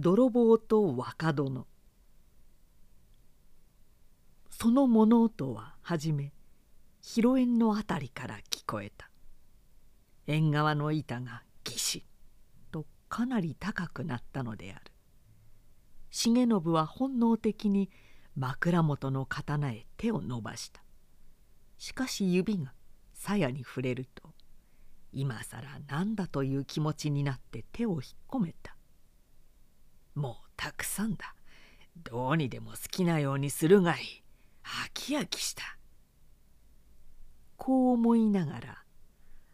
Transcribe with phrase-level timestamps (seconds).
[0.00, 1.66] 泥棒と若殿。
[4.48, 6.32] その物音ははじめ
[7.02, 9.10] 広縁の辺りから聞こえた。
[10.28, 14.84] 縁側の板がギシッとかなり高くなったのである。
[16.12, 17.90] 重信は本能的に
[18.36, 20.80] 枕元の刀へ手を伸ばした。
[21.76, 22.72] しかし指が
[23.14, 24.30] 鞘に触れると
[25.12, 28.77] 今更何だという気持ちになって手を引っ込めた。
[30.18, 31.34] もうたくさんだ。
[31.96, 34.22] どうにでも好きなようにするがいい。
[34.64, 35.62] 飽き飽きした。
[37.56, 38.84] こう思いながら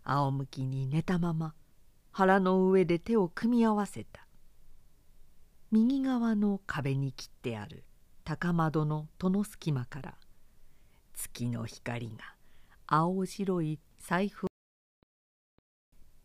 [0.05, 1.55] 仰向きに寝たまま
[2.13, 4.27] 腹の上で手を組み合わせた。
[5.71, 7.85] 右側の壁に切ってある
[8.25, 10.15] 高窓の戸の隙間から
[11.12, 12.35] 月の光が
[12.87, 14.47] 青白い財布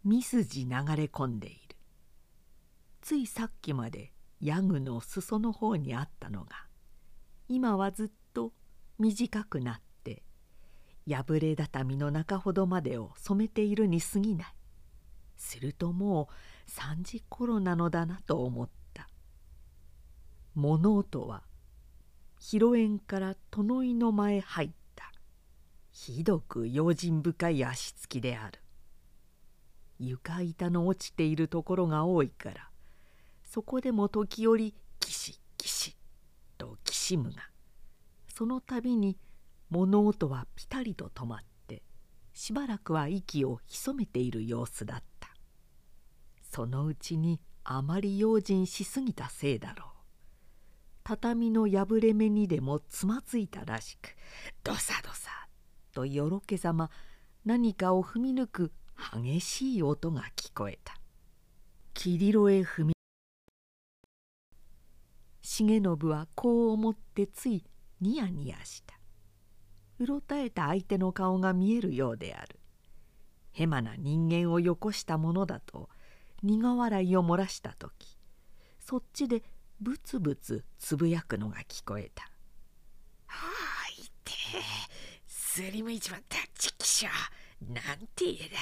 [0.06, 1.76] みすじ流れ込んでいる。
[3.02, 6.66] ついさっきまでヤグの裾の方にあったのが
[7.48, 8.54] 今はずっと
[8.98, 10.24] 短くなって
[11.08, 14.54] 破れ畳の中ほどまでを染めているに過ぎない。
[15.36, 16.30] するとも
[16.68, 19.10] う3時頃なのだなと思った。
[20.54, 21.44] 物音は
[22.40, 25.12] 広縁から殿井の前入った。
[25.92, 28.60] ひどく用心深い足つきである。
[29.98, 32.69] 床板の落ちているところが多いから
[33.50, 35.98] そこでも時折キシキシ
[36.60, 37.50] ときしむが
[38.34, 39.18] その度に
[39.72, 41.82] 物音はぴたりと止まって
[42.32, 45.30] しばらくは息を潜めている様子だった。
[46.52, 49.90] そのうちにあまり用心しすぎたせいだろう。
[51.04, 54.16] 畳の破れ目にでもつまずいたらしく
[54.64, 55.48] ドサドサ
[55.92, 56.92] とよろけざま
[57.46, 58.72] 何かを踏み抜く
[59.14, 60.96] 激しい音が聞こえた。
[61.94, 62.99] 霧色へ踏み
[65.52, 67.64] 重信はこう思ってつい
[68.02, 69.00] ニヤニヤした。
[69.98, 72.60] うろたえた相手の顔が見えるようである。
[73.52, 75.90] ヘマな人間をよこしたものだと
[76.44, 78.16] 苦笑いを漏らした時
[78.80, 79.42] そっちで
[79.82, 82.24] ブツブツつぶやくのが聞こえた
[83.26, 84.10] 「はあい。
[84.24, 84.32] て
[85.26, 86.38] すりむいちまった。
[86.54, 87.10] ちきしょ
[87.74, 88.58] なんて家だ。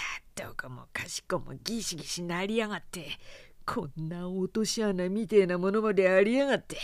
[0.47, 3.07] どこもかしこもギシギシなりやがって。
[3.67, 6.77] こんな落とし穴みてえなものまでありやがって。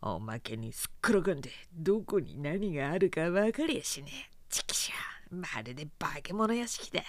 [0.00, 4.30] おまけにすっ黒くんでどこに何があるか分かりやしねえ。
[4.48, 7.02] ちきしょまるで化け物屋敷だ。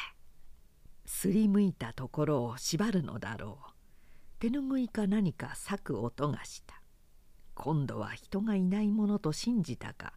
[1.06, 3.72] すりむいたところを縛るのだろう。
[4.40, 6.81] 手ぬぐいか何か裂く音がした。
[7.56, 10.11] 今度は人がいないものと信じたか。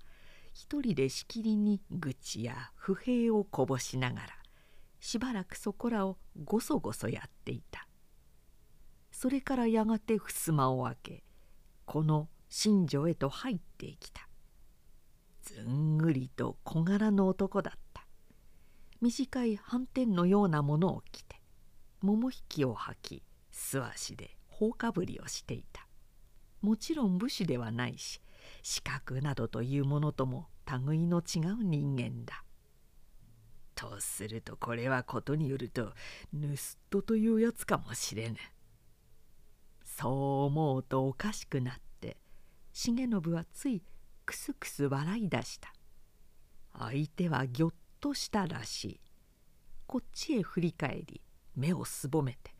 [0.53, 4.29] 一人でしきりに愚痴や不平をこぼしながら
[5.01, 7.84] しばらくそこらをごそごそやっていた。
[9.25, 11.23] それからやがて襖を開け
[11.87, 14.29] この新女へと入ってきた
[15.41, 18.05] ずんぐりと小柄の男だった
[19.01, 21.41] 短い斑点のようなものを着て
[22.03, 25.89] 桃引きを履き素足で放かぶりをしていた
[26.61, 28.21] もちろん武士ではないし
[28.63, 30.49] 資格などというものとも
[30.87, 32.45] 類の違う人間だ。
[33.75, 35.93] とするとこれはことによると
[36.33, 36.55] 盗
[36.91, 38.37] 人というやつかもしれぬ。
[39.97, 40.13] そう
[40.45, 42.17] 思うとおかしくなって
[42.73, 43.83] 重信はつい
[44.27, 45.73] クスクス笑い出した。
[46.77, 49.01] 相手はぎょっとしたらしい。
[49.87, 51.21] こっちへ振り返り
[51.55, 52.55] 目をすぼめて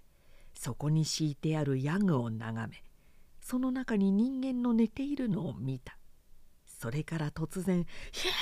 [0.55, 2.85] そこに敷いてあるヤグを眺め
[3.41, 5.99] その中に人間の寝ているのを見た
[6.65, 8.35] それから突然「ヒャー!」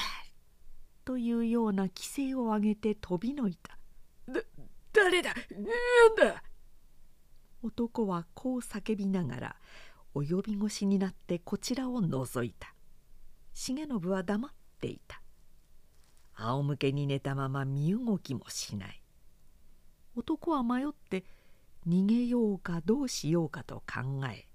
[1.06, 3.78] というような奇声を上げて飛びのいた
[4.28, 4.40] 「だ
[4.92, 5.32] 誰だ？
[5.34, 6.42] なんだ!」
[7.62, 9.56] 男はこう叫びながら
[10.14, 12.74] 及び腰になってこちらを覗いた。
[13.54, 15.22] 重信は黙っていた。
[16.34, 19.02] 仰向けに寝たまま身動きもしない。
[20.16, 21.24] 男は迷って
[21.86, 24.46] 逃げようかどうしようかと考え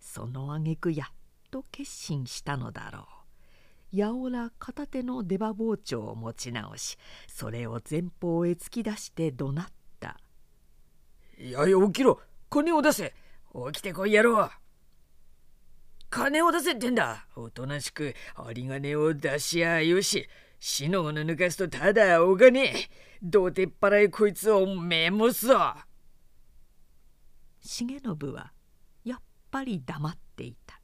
[0.00, 1.08] その挙句やっ
[1.50, 3.06] と決心したのだろ
[3.92, 3.96] う。
[3.96, 6.98] やおら片手の出刃包丁を持ち直し
[7.28, 9.66] それを前方へ突き出して怒鳴っ
[10.00, 10.18] た
[11.38, 12.20] 「やいや起きろ。
[12.54, 13.12] 金を出せ。
[13.72, 14.48] 起きてこい野郎。
[16.08, 17.26] 金を出せってんだ。
[17.34, 18.14] おとなしく
[18.46, 20.28] 有り金を出しやよし
[20.60, 22.72] 死のの抜かすとただお金
[23.20, 25.74] どうてっぱらいこいつをメモすぞ。
[27.60, 28.52] 重信は
[29.50, 30.80] ぱり黙っていた。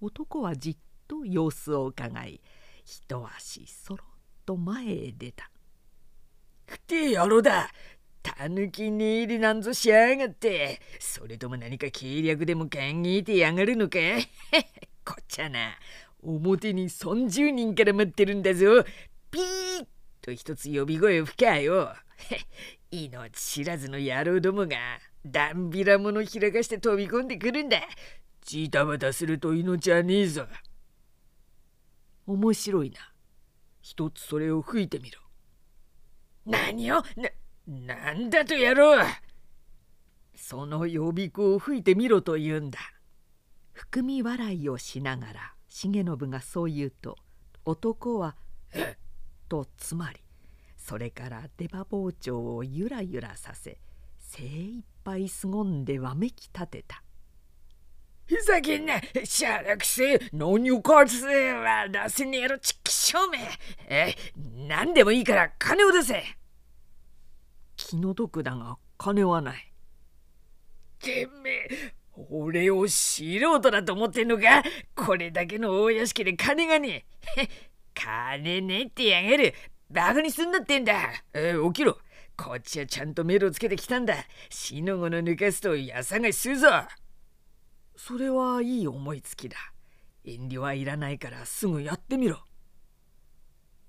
[0.00, 0.76] 男はじっ
[1.08, 2.40] と様子をうかがい
[2.84, 4.08] 一足そろっ
[4.46, 5.50] と前へ出た
[6.66, 7.70] 「ふて野郎だ
[8.24, 10.80] たぬき寝入りなんぞしやがって。
[10.98, 13.98] それとも何か計略でも考えてやがるのか？
[15.04, 15.74] こっちはな。
[16.22, 18.82] 表に30人から待ってるんだぞ。
[19.30, 19.86] ピーッ
[20.22, 21.94] と一つ呼び声を吹かよ。
[22.90, 24.78] 命知らずの野郎どもが
[25.26, 27.82] ダンビラ物開かして飛び込んでくるんだ。
[28.40, 30.46] ジタバタすると命はねえぞ。
[32.26, 33.12] 面白いな。
[33.82, 35.20] 一つそれを吹いてみろ。
[36.46, 37.02] 何を？
[37.16, 37.28] な、
[37.66, 39.06] なんだとやろう。
[40.36, 42.78] その呼び子を吹いてみろと言うんだ。
[43.72, 47.16] 含み笑いをしながら重信がそう言うと
[47.64, 48.36] 男は
[49.48, 50.20] 「とつまり
[50.76, 53.80] それから出刃包丁をゆらゆらさせ
[54.18, 57.02] 精一杯凄んでわめき立てた。
[58.26, 59.00] ふざけんな。
[59.24, 62.58] しゃらくせ何をかつは出せねえろ。
[62.58, 63.38] ちっきしょうめ
[63.88, 64.14] え。
[64.68, 66.22] 何でもいいから金を出せ
[67.86, 69.72] 気の毒だが金はない。
[70.98, 71.94] てめえ
[72.30, 74.62] 俺を素人だと思ってんのか？
[74.96, 77.04] これだけの大屋敷で金がね
[77.36, 77.48] え。
[77.92, 79.52] 金ねえってやがる。
[79.90, 81.98] バカにすんなってんだ、え起きろ。
[82.38, 84.16] こっちはちゃんとメロつけてきたんだ。
[84.48, 86.68] 死の子の抜かすとやさがしするぞ。
[87.96, 89.58] それはいい思いつきだ。
[90.24, 92.42] 遠慮はいらないからすぐやってみろ。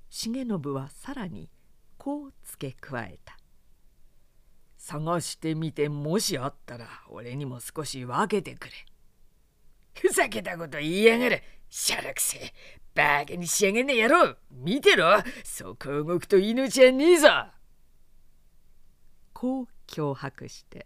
[0.09, 1.49] 重信はさらに
[1.97, 3.34] こう付け加えた。
[4.87, 8.73] 探してみてもしあったら俺にも少し分けてくれ。
[9.99, 11.41] ふざけたこと言いやがる
[11.71, 12.53] しゃらくせ
[12.93, 15.23] バカにしやがんねやろ見てろ。
[15.43, 17.27] そこ動くと命はねえぞ。
[19.33, 20.85] こう脅迫して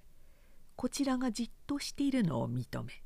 [0.77, 3.03] こちらがじっとしているのを認め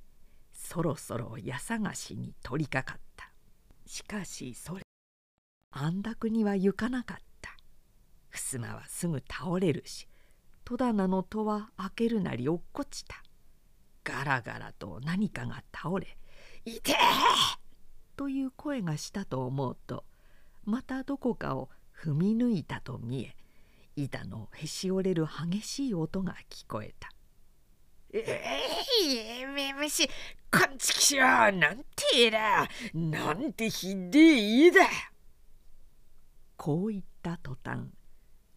[0.52, 3.32] そろそろ家探しに取りかかった。
[3.88, 4.84] しかしそれ
[5.72, 7.58] 安楽には行かなかった。
[8.30, 10.08] 襖はすぐ倒れるし
[10.66, 13.24] 戸棚の戸は開けるなり落っこちた。
[14.04, 16.18] ガラガラと何かが倒れ
[16.66, 16.96] 「いて
[18.18, 20.04] という声がしたと思うと
[20.66, 23.36] またどこかを踏み抜いたと見え
[23.96, 27.10] 板のへし折れる激しい音が聞こえた
[28.12, 28.42] え
[29.42, 30.10] えめむし
[30.52, 34.82] こんちきしょうなんてえらなんてひでえ家だ！
[36.58, 37.88] こう言った途端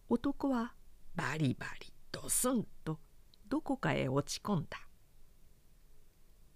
[0.09, 0.73] 男は
[1.15, 1.93] バリバリ
[2.27, 2.99] ドスンと
[3.47, 4.77] どこかへ落ち込んだ。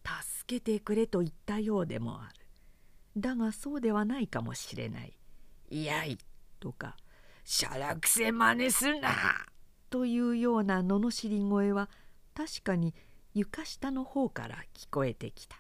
[0.04, 3.22] 助けてくれと言ったようでもある。
[3.22, 5.14] だがそうではないかもしれない。
[5.70, 6.18] いやい
[6.60, 6.98] とか
[7.46, 9.46] しゃらくせ真似すな。
[9.90, 11.90] というような罵り声は
[12.36, 12.94] 確かに
[13.34, 15.56] 床下の方から聞こえてきた。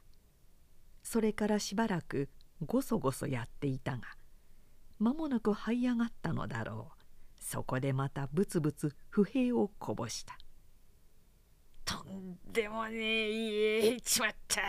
[1.03, 2.27] それからしばらく
[2.65, 4.01] ごそごそやっていたが
[4.99, 7.00] 間もなく這い上がったのだろう。
[7.51, 10.38] そこでまたブツブツ不平をこぼした。
[11.83, 14.62] とんでもねえ家へちまった。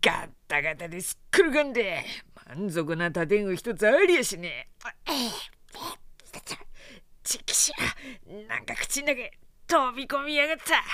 [0.00, 1.18] ガッタガタです。
[1.20, 2.04] っくるかんで。
[2.48, 5.10] 満足な建具一つありやしねえ。
[7.24, 9.28] ちきしゃなんか口の中
[9.66, 10.84] 飛び込みやがった。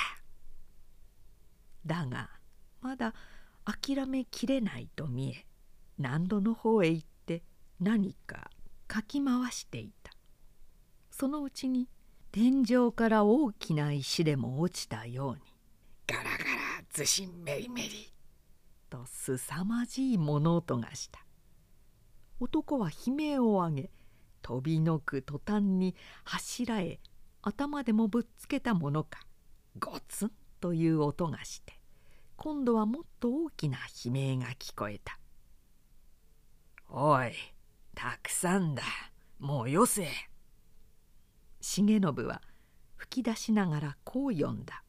[1.84, 2.30] だが
[2.80, 3.12] まだ
[3.66, 5.44] 諦めきれないと見え
[5.98, 7.42] 難度の方へ行って
[7.80, 8.50] 何か
[8.88, 10.11] かき回していた。
[11.22, 11.86] そのうちに
[12.32, 15.40] 天井から大きな石でも落ちたように
[16.08, 16.36] ガラガラ
[16.92, 18.12] ずしんメリメリ
[18.90, 21.24] とすさまじい物音がした。
[22.40, 23.90] 男は悲鳴を上げ
[24.42, 26.98] 飛びのく途端に柱へ
[27.40, 29.20] 頭でもぶっつけたものか
[29.78, 31.78] ゴツンという音がして
[32.34, 35.20] 今度はもっと大きな悲鳴が聞こえた
[36.90, 37.30] 「おい
[37.94, 38.82] たくさんだ。
[39.38, 40.08] もうよせ」
[41.62, 42.42] 重信は
[42.96, 44.82] 吹き出しながらこう読んだ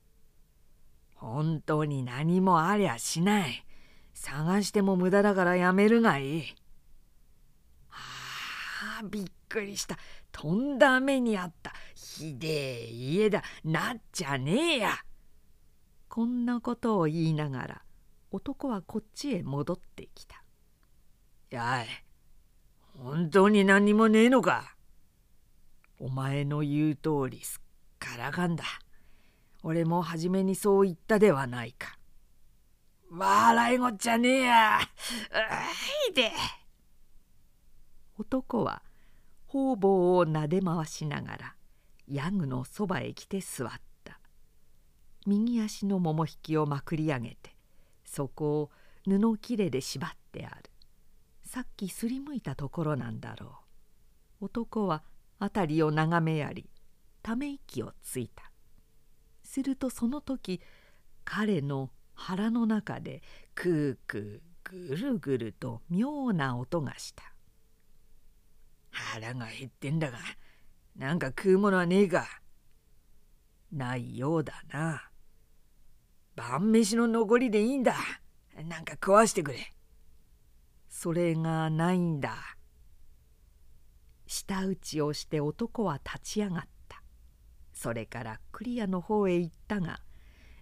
[1.15, 3.65] 「本当に何もありゃしない。
[4.13, 6.55] 探しても無駄だからやめるがいい」
[7.89, 9.97] ああびっくりした。
[10.31, 11.73] とんだ目にあった。
[11.95, 13.43] ひでえ家だ。
[13.63, 14.97] なっちゃねえや。
[16.09, 17.81] こんなことを言いながら
[18.29, 20.43] 男はこっちへ戻ってきた
[21.49, 21.87] 「やい
[22.99, 24.75] 本当に何もねえのか?」
[26.03, 28.65] お前の言う通りすっからかんだ。
[29.63, 31.97] 俺も初めにそう言ったではないか。
[33.09, 34.79] 笑いごっちゃねえや。
[34.81, 36.33] ういで。
[38.19, 38.83] 男は
[39.47, 41.55] 方々をなで回しながら
[42.09, 43.71] ヤングのそばへ来て座っ
[44.03, 44.19] た
[45.25, 47.55] 右足の桃引きをまくり上げて
[48.03, 48.71] そこを
[49.07, 50.69] 布切れで縛ってある
[51.45, 53.61] さっきすりむいたところなんだろ
[54.41, 55.01] う男は
[55.39, 56.69] 辺りを眺めやり
[57.21, 58.51] ため息をついた。
[59.43, 60.61] するとその時
[61.25, 63.21] 彼の腹の中で
[63.55, 67.23] クークーぐるぐると妙な音がした。
[68.91, 70.19] 腹が減ってんだが
[70.95, 72.27] なんか食うものはねえか。
[73.71, 75.09] ないようだな。
[76.35, 77.95] 晩飯の残りでいいんだ。
[78.67, 79.73] なんか食わしてくれ。
[80.89, 82.52] それがないんだ。
[84.27, 87.03] 舌打ちをして男は立ち上がった
[87.73, 89.99] それからクリアの方へ行ったが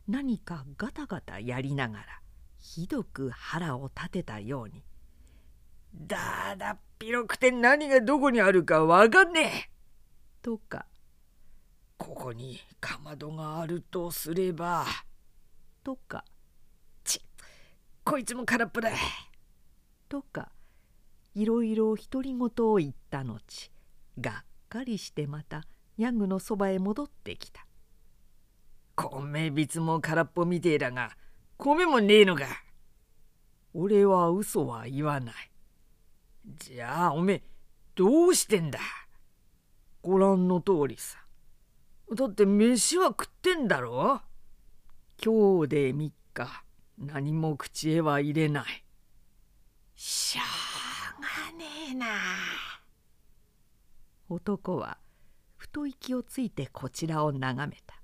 [0.07, 2.05] 何かガタガタやりながら
[2.57, 4.83] ひどく腹を立てたように
[5.93, 9.71] 「だだっ広くて何がどこにあるかわかんねえ!」
[10.41, 10.85] とか
[11.97, 14.85] 「ここにかまどがあるとすれば」
[15.83, 16.23] とか
[17.03, 17.23] 「ち
[18.03, 18.91] こいつも空っぽだ!」
[20.07, 20.51] とか
[21.35, 23.39] いろいろ独り言を言った後
[24.19, 25.63] がっかりしてまた
[25.97, 27.65] ヤングのそばへ戻ってきた
[28.95, 31.11] 米びつも空っぽみてえだが
[31.57, 32.45] 米もねえのか。
[33.75, 35.35] 俺は嘘は言わない。
[36.57, 37.43] じゃあおめえ
[37.93, 38.79] どうしてんだ。
[40.01, 41.19] ご覧の通りさ。
[42.15, 44.21] だって飯は食ってんだろ。
[45.23, 46.63] 今日で3日。
[46.97, 48.83] 何も口へは入れない。
[49.95, 50.80] しょうが
[51.61, 52.07] ねえな
[54.29, 54.97] 男は
[55.57, 58.01] 太息をついてこちらを眺めた。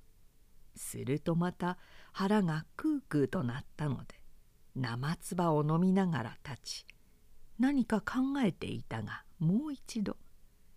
[0.75, 1.79] するとまた
[2.11, 4.21] 腹がクークーとなったので
[4.75, 6.85] 生唾を飲みながら立ち
[7.57, 10.17] 何か考えていたがもう一度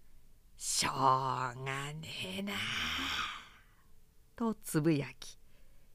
[0.57, 1.53] 「しょうが
[2.01, 2.09] ね
[2.39, 2.55] えな」
[4.37, 5.39] とつぶやき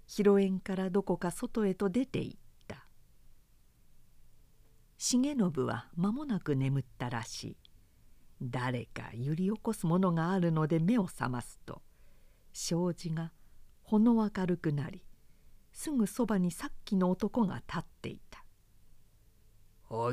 [0.05, 2.44] 広縁からどこか外へと出て行った。
[5.07, 7.57] 重信は間もなく眠ったらしい
[8.41, 11.83] 誰か揺り起こすものがあるので目を覚ますと
[12.53, 13.31] 障子が
[13.83, 15.03] ほの明るくなり
[15.71, 18.43] すぐそばにさっきの男が立っていた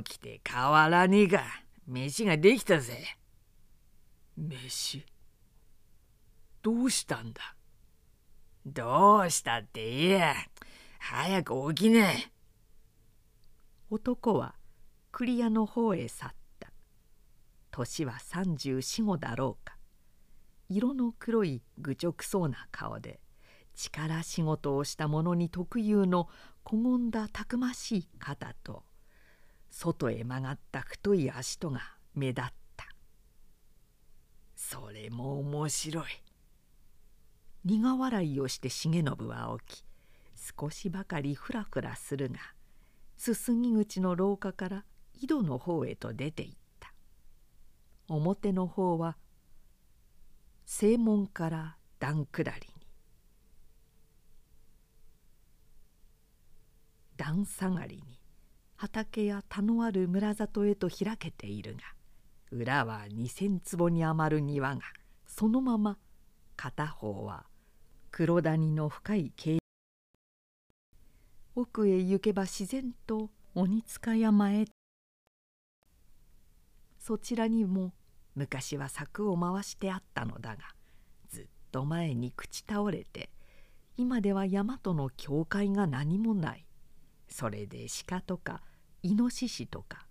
[0.02, 1.42] 起きて変わらねえか
[1.86, 3.02] 飯ができたぜ
[4.36, 5.06] 飯？
[6.60, 7.40] どうしたんだ
[8.66, 10.34] どうしたっていや。
[10.98, 12.32] 早く起きねえ
[13.88, 14.54] 男は
[15.12, 16.72] 栗屋の方へ去った。
[17.70, 19.76] 年は3435だろうか。
[20.68, 23.20] 色の黒い愚直そうな顔で
[23.74, 26.28] 力仕事をした者に特有の
[26.62, 28.84] こごんだたくましい肩と
[29.68, 31.80] 外へ曲がった太い足とが
[32.14, 32.44] 目立っ
[32.76, 32.86] た。
[34.56, 36.04] それも面白い。
[37.64, 39.84] 苦笑いをして重信は起き
[40.58, 42.38] 少しばかりふらふらするが
[43.16, 44.84] すすぎ口の廊下から
[45.22, 46.92] 井戸の方へと出て行った。
[48.08, 49.16] 表の方は
[50.66, 52.86] 正門から段下りに。
[57.16, 58.18] 段下がりに。
[58.76, 61.82] 畑や田のある村里へと開けているが
[62.50, 64.82] 裏は2,000坪に余る庭が
[65.24, 65.98] そのまま
[66.56, 67.44] 片方は
[68.10, 69.58] 黒谷の深い渓
[71.54, 74.66] 奥へ行けば自然と鬼塚山へ
[77.02, 77.92] そちらにも
[78.36, 80.62] 昔は柵を回してあったのだが
[81.28, 83.28] ずっと前に朽ち倒れて
[83.96, 86.64] 今では山との境界が何もない。
[87.28, 88.62] それで鹿とか
[89.02, 90.06] イノシシとか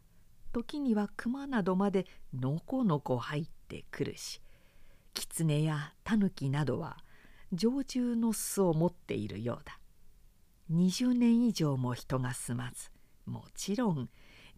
[0.51, 2.07] 時には熊などまで
[2.38, 4.41] のこのこ入ってくるし
[5.13, 6.98] 狐やタヌキなどは
[7.53, 9.79] 常住の巣を持っているようだ。
[10.74, 12.91] 20年以上も人が住まず
[13.25, 14.10] もちろん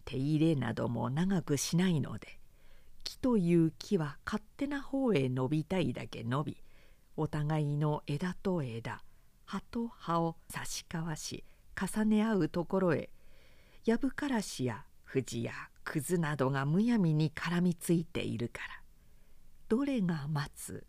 [0.04, 2.38] 手入れなども長くしないので
[3.02, 6.62] 木という木は勝手な方へ伸びたいだけ伸び
[7.16, 9.02] お互いの枝と枝
[9.44, 11.44] 葉と葉を差し交わし
[11.80, 13.10] 重ね合うところへ
[13.84, 15.52] ヤブカラシや藤や
[15.84, 18.82] クズなどがむやみに絡みついているから
[19.68, 20.86] どれが松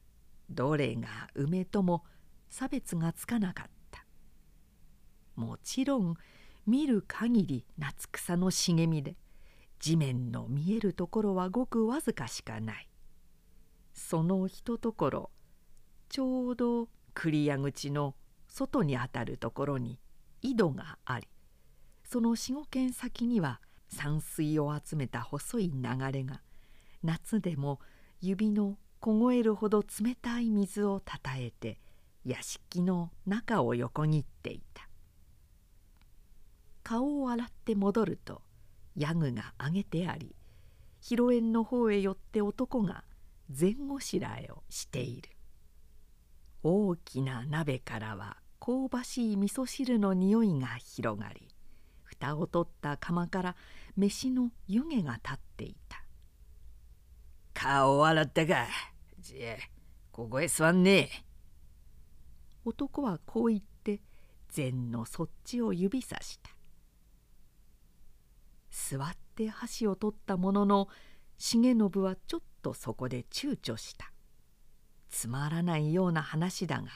[0.49, 2.03] どれが梅とも
[2.49, 4.05] 差別がつかなかった。
[5.35, 6.15] もちろん
[6.65, 9.15] 見る限り夏草の茂みで
[9.79, 12.89] 地面の見えるところはごくわずかしかない。
[13.93, 15.31] そのひとところ
[16.09, 18.13] ちょうど栗屋口の
[18.47, 19.99] 外にあたるところに
[20.41, 21.27] 井戸があり
[22.03, 26.41] その四五軒先には山水を集めた細い流れが
[27.03, 27.79] 夏でも
[28.19, 31.79] 指の凍えるほど冷たい水をたたえて
[32.25, 34.84] 屋敷の中を横切っていた。
[36.85, 38.43] 顔を洗って戻ると
[38.95, 40.35] ヤグがあげてあり
[41.01, 43.03] 広縁の方へ寄って男が
[43.49, 45.31] 前後しらえをしている。
[46.61, 51.47] 大きな鍋からは香ばしい味噌汁の匂いが広がり
[52.03, 53.55] 蓋を取った釜から
[53.97, 56.03] 飯の湯気が立っていた。
[57.55, 58.67] 顔を洗ったか
[59.19, 59.55] じゃあ
[60.11, 61.09] ここへ座んねえ。
[62.63, 64.01] 男はこう言って
[64.49, 66.54] 禅のそっちを指さした
[68.75, 70.89] 座って箸を取ったものの
[71.37, 74.11] 重信はちょっとそこで躊躇した。
[75.09, 76.89] つまらないような話だが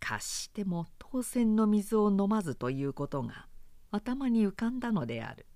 [0.00, 3.46] 貸しても当選の水を飲まずということが
[3.92, 5.46] 頭に浮かんだのである。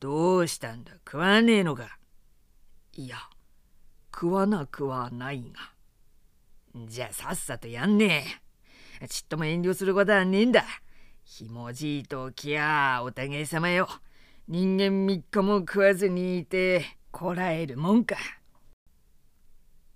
[0.00, 1.98] どうしたんだ食わねえのか。
[2.96, 3.18] いや
[4.12, 6.86] 食わなくはないが。
[6.86, 8.24] じゃあさっさとやんね
[9.02, 9.08] え。
[9.08, 10.64] ちっとも遠慮することはねえんだ。
[11.32, 13.88] ひもじいときゃお互い様よ。
[14.48, 18.16] 人間三日も食わずにいてこらえるもんか。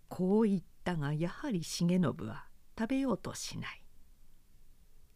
[0.08, 2.44] こう言ったがやはり重信は
[2.78, 3.82] 食べようとしない。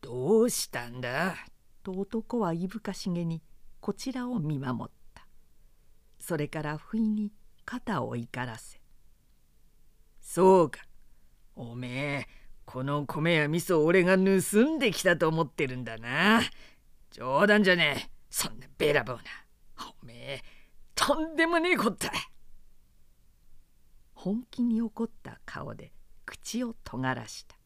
[0.00, 1.36] どうしたんだ？
[1.84, 3.40] と男はいぶかしげに
[3.80, 5.24] こちらを見守った。
[6.18, 7.30] それから不意に
[7.64, 8.80] 肩を怒らせ
[10.20, 10.80] 「そうか。
[11.54, 12.37] おめえ
[12.70, 14.22] この米や味噌を俺が盗
[14.58, 16.42] んできたと思ってるんだな。
[17.10, 18.10] 冗談じゃねえ。
[18.28, 19.22] そんなべらぼうな。
[20.02, 20.42] おめえ
[20.94, 22.12] とんでもねえこった。
[24.12, 25.92] 本気に怒った顔で
[26.26, 27.56] 口を尖らした。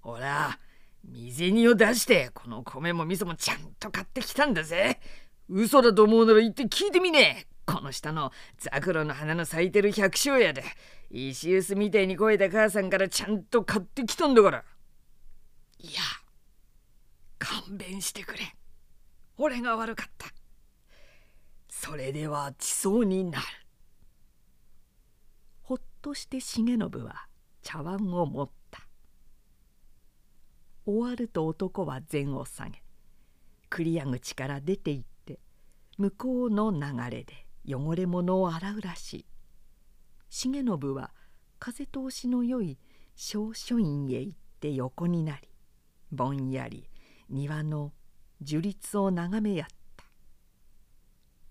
[0.00, 0.58] ほら
[1.04, 4.98] 身銭を出してこの米も味噌もちゃんと買ってきたんだぜ。
[5.48, 7.53] 嘘だと思うなら言って聞いてみねえ。
[7.66, 10.64] この下のザクロの花の咲いてる百姓屋で。
[11.10, 14.64] 石臼みたいに肥えた母さんからちゃんと買ってきたんだから。
[15.78, 16.00] いや
[17.38, 18.40] 勘弁してくれ。
[19.36, 20.26] 俺が悪かった。
[21.68, 23.44] それでは地層になる。
[25.62, 27.26] ほっとして重信は
[27.62, 28.54] 茶碗を持った。
[30.86, 32.82] 終わると男は禅を下げ
[33.70, 35.38] 栗屋口から出て行って
[35.96, 39.26] 向こうの流れで汚れ物を洗うらしい。
[40.30, 41.12] 重信は
[41.58, 42.78] 風通しのよい
[43.14, 45.48] 小書院へ行って横になり
[46.10, 46.88] ぼんやり
[47.28, 47.92] 庭の
[48.40, 50.04] 樹立を眺めやった。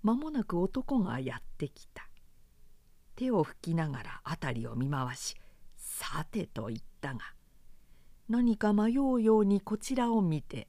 [0.03, 2.07] 間もなく男がやってきた。
[3.15, 5.35] 手を拭きながら辺りを見回し
[5.77, 7.21] 「さて」と言ったが
[8.27, 10.67] 何か迷うようにこちらを見て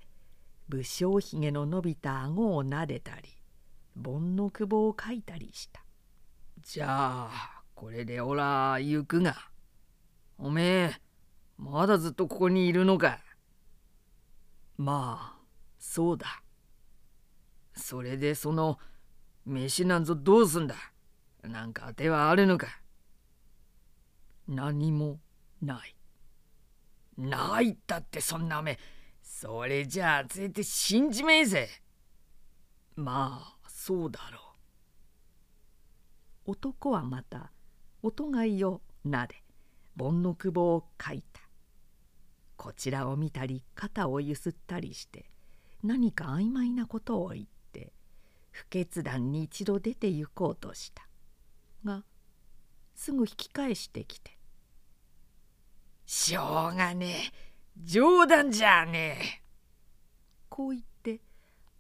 [0.69, 3.34] 武将ひげの伸びた顎をなでたり
[3.97, 5.85] 盆の久保をかいたりした。
[6.63, 9.37] じゃあこれでおら行くが。
[10.39, 10.93] おめえ
[11.57, 13.21] まだずっとここにいるのか。
[14.77, 15.39] まあ
[15.79, 16.43] そうだ。
[17.77, 18.79] それでその
[19.45, 20.75] 飯なんぞどうすんだ。
[21.43, 22.67] なんか当てはあるのか。
[24.49, 25.21] 何も
[25.63, 25.97] ない。
[27.17, 28.79] ないったってそんなおめ
[29.23, 31.69] それじゃあ連れて死んじめえぜ。
[32.97, 34.39] まあそうだろ
[36.47, 36.53] う。
[36.53, 37.53] 男はまた
[38.03, 39.45] お互いをなで
[39.95, 41.43] 盆の久保をかいた。
[42.57, 45.27] こちらを見たり肩をゆすったりして
[45.83, 47.93] 何か曖昧なことを言って
[48.53, 51.07] 不決断に一度出て行こうとした。
[51.85, 52.05] が
[52.95, 54.39] すぐ引き返してきて
[56.07, 57.33] 「しょうがねえ。
[57.83, 59.43] 冗談じゃねえ」
[60.49, 60.94] こう言って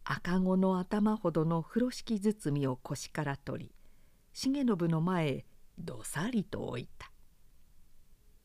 [0.05, 3.75] 赤子の頭ほどの風呂敷包みを腰から取り
[4.35, 5.45] 重信の前へ
[5.79, 7.11] どさりと置いた。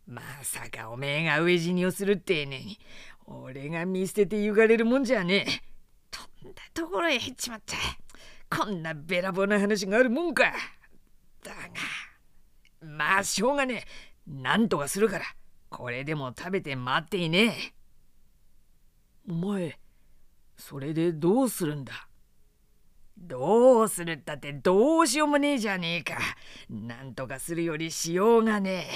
[0.07, 2.77] まさかおめえが飢え死にをするってね
[3.25, 5.61] 俺が見捨ててゆかれるもんじゃねえ。
[6.09, 7.75] とんだところへ行っちまった
[8.57, 10.53] こんなべらぼうな話があるもんか。
[11.43, 11.59] だが
[12.81, 13.85] まあしょうがね
[14.27, 14.31] え。
[14.31, 15.25] なんとかするから。
[15.69, 17.73] これでも食べて待っていねえ。
[19.29, 19.77] お前
[20.59, 21.93] それでどうするんだ？
[23.17, 26.19] どうするったってどうしようもねえじゃねえか。
[26.69, 28.87] なんとかするよりしようがね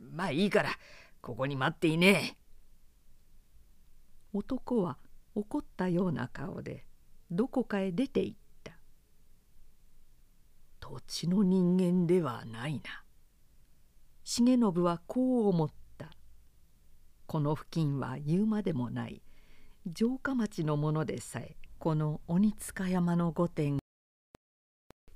[0.00, 0.04] え。
[0.14, 0.70] まあいいから、
[1.20, 2.36] ここに待っていねえ。
[4.32, 4.96] 男は
[5.34, 6.86] 怒ったような顔で
[7.30, 8.72] どこかへ出て行った。
[10.80, 13.04] 土地の人間ではないな。
[14.24, 16.10] 重信はこう思った。
[17.26, 19.22] この付近は言うまでもない
[19.90, 23.80] 城下町のものでさえこの鬼塚山の御殿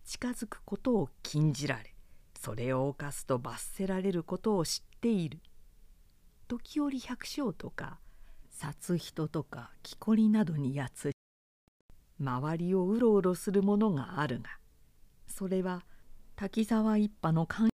[0.05, 1.95] 近づくことを禁じられ
[2.37, 5.39] それを犯すと罰せられることを知っている。
[6.49, 8.01] 時折百姓とか
[8.51, 11.13] 殺人とか木こりなどにやつ
[12.21, 14.51] 周りをうろうろするものがあるが
[15.29, 15.85] それは
[16.35, 17.69] 滝沢一派の官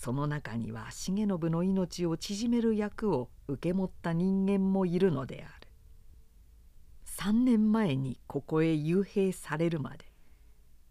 [0.00, 5.68] その中には重信の命を縮める役を受け持った人間もいるのである。
[7.04, 10.04] 3年前にここへ幽閉されるまで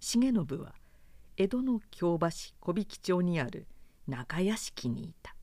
[0.01, 0.73] 重信は
[1.37, 2.27] 江戸の京橋
[2.59, 3.67] 小引町にある
[4.07, 5.33] 中屋敷にいた。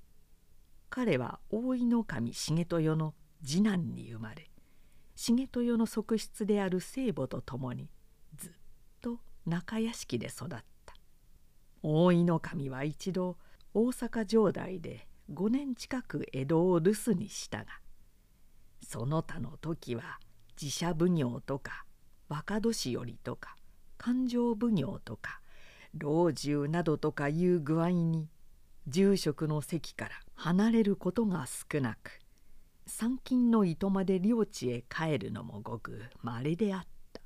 [0.91, 4.51] 彼は大井守重豊の次男に生まれ
[5.17, 7.89] 重豊の側室である聖母と共に
[8.37, 8.53] ずっ
[9.01, 10.65] と中屋敷で育った。
[11.83, 13.39] 大井守は一度
[13.75, 17.67] 大阪城代で5年近く江戸を留守にしたが
[18.87, 20.21] その他の時は
[20.61, 21.85] 自社奉行とか
[22.29, 23.57] 若年寄りとか
[23.99, 25.41] 勘定奉行とか
[25.97, 28.29] 老中などとかいう具合に
[28.87, 32.21] 住職の席から離れることが少なく
[32.87, 37.23] 参勤のいとまで領地へ帰るのもごくまれであった。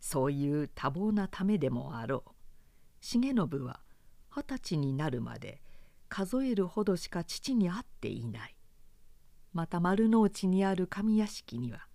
[0.00, 2.30] そういう多忙なためでもあろう。
[3.00, 3.80] 重信は
[4.38, 5.60] 二十歳になるまで
[6.08, 8.56] 数えるほどしか父に会っていない。
[9.52, 11.88] また丸の内にある上屋敷には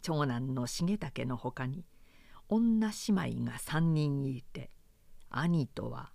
[0.00, 1.84] 長男の重武のほかに
[2.48, 2.94] 女姉
[3.34, 4.70] 妹が三人いて
[5.28, 6.12] 兄とは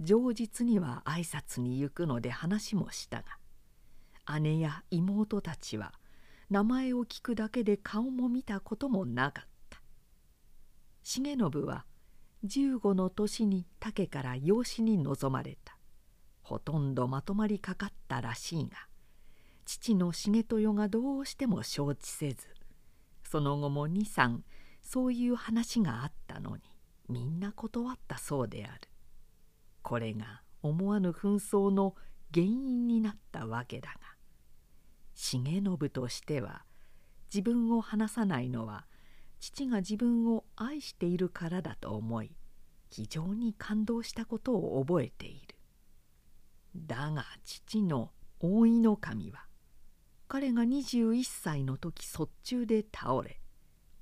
[0.00, 3.22] 上日には挨拶に行くので話もした
[4.26, 5.92] が姉や妹たちは
[6.48, 9.82] 名前を聞くだけで顔も見たこともなかった。
[11.02, 11.84] 重信は
[12.44, 15.78] 15の年に竹から養子に望まれた。
[16.48, 18.78] ほとんどまとまりかかったらしいが
[19.66, 22.46] 父の重豊がどうしても承知せず
[23.22, 24.38] その後も23
[24.80, 26.62] そういう話があったのに
[27.10, 28.80] みんな断ったそうである。
[29.82, 31.94] これが思わぬ紛争の
[32.32, 33.98] 原因になったわけだが
[35.14, 36.64] 重信としては
[37.32, 38.86] 自分を話さないのは
[39.40, 42.32] 父が自分を愛しているからだと思い
[42.90, 45.54] 非常に感動したことを覚えている。
[46.76, 49.44] だが父の大井の神は
[50.28, 53.40] 彼が21歳の時卒中で倒れ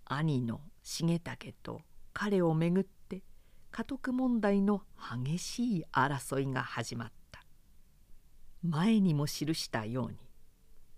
[0.04, 1.80] 兄の重武と
[2.12, 3.22] 彼をめぐって
[3.70, 4.82] 家督問題の
[5.24, 7.44] 激しい争いが始まった。
[8.62, 10.18] 前にも記したように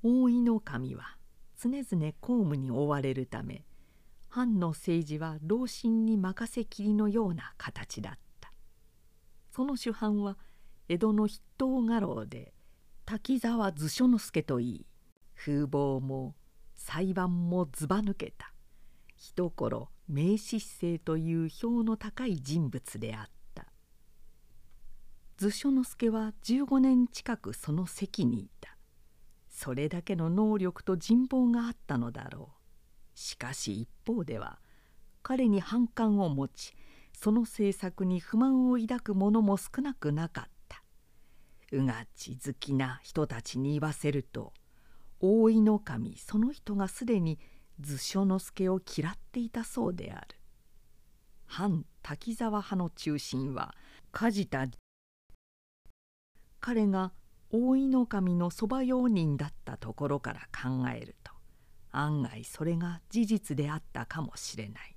[0.02, 1.16] 大井の神は
[1.60, 3.64] 常々公務に追われるため
[4.28, 8.52] 藩の政治は老臣に任せきりのような形だった。
[9.50, 10.36] その主犯は
[10.88, 12.52] 江戸の筆頭家老で
[13.04, 14.86] 滝沢図書之助といい
[15.34, 16.34] 風貌も
[16.74, 18.52] 裁判もずば抜けた。
[19.16, 23.66] 一頃名士生という票の高い人物であった。
[25.36, 28.76] 図書之助は15年近くその席にいた。
[29.48, 32.57] それだけの能力と人望があったのだろう。
[33.18, 34.60] しかし一方では
[35.24, 36.76] 彼に反感を持ち
[37.12, 40.84] その政策に不満を抱く者も少なくなかった。
[41.72, 44.54] うがち好きな人たちに言わせると
[45.18, 47.40] 大井の神その人がすでに
[47.80, 50.28] 図書之助を嫌っていたそうである。
[51.44, 53.74] 反滝沢派の中心は
[54.12, 54.68] 梶田
[56.60, 57.12] 彼が
[57.50, 61.16] 大井の神のそば用人だったところから考える。
[61.98, 64.96] 案外それが事実であったかもしれない。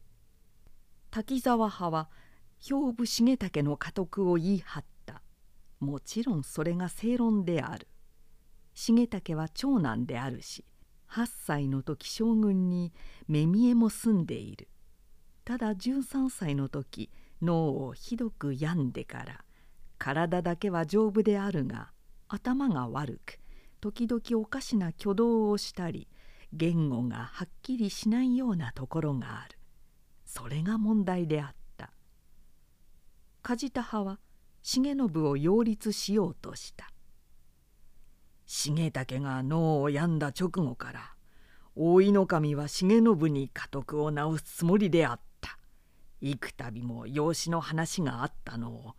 [1.10, 2.10] 滝沢派は
[2.60, 5.22] 兵部重武の家督を言い張った。
[5.80, 7.88] もちろんそれが正論である。
[8.74, 10.64] 重武は長男であるし
[11.10, 12.94] 8歳の時将軍に
[13.28, 14.68] 目見えも住んでいる。
[15.44, 17.10] ただ13歳の時
[17.42, 19.44] 脳をひどく病んでから
[19.98, 21.92] 体だけは丈夫であるが
[22.28, 23.40] 頭が悪く
[23.82, 26.08] 時々おかしな挙動をしたり
[26.54, 29.58] 言語がはっきりしないようなところがある。
[30.26, 31.92] それが問題であった。
[33.42, 34.20] 梶田派は
[34.62, 36.92] 重信を擁立しようとした。
[38.46, 41.14] 重武が脳を病んだ直後から
[41.76, 45.58] 大井守は重信に家督を直すつもりであった。
[46.20, 48.96] 幾度も養子の話があったのを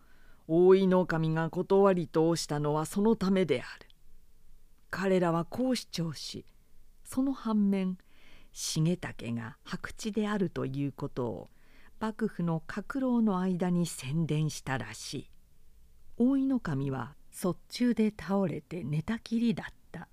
[0.47, 3.87] 大井守が断り通したのはそのためである。
[4.89, 6.45] 彼らはこう主張し
[7.13, 7.99] その反面
[8.53, 11.49] 重武が白地であるということを
[11.99, 15.29] 幕府の閣僚の間に宣伝したらしい。
[16.17, 20.07] 大井守は卒中で倒れて寝たきりだった。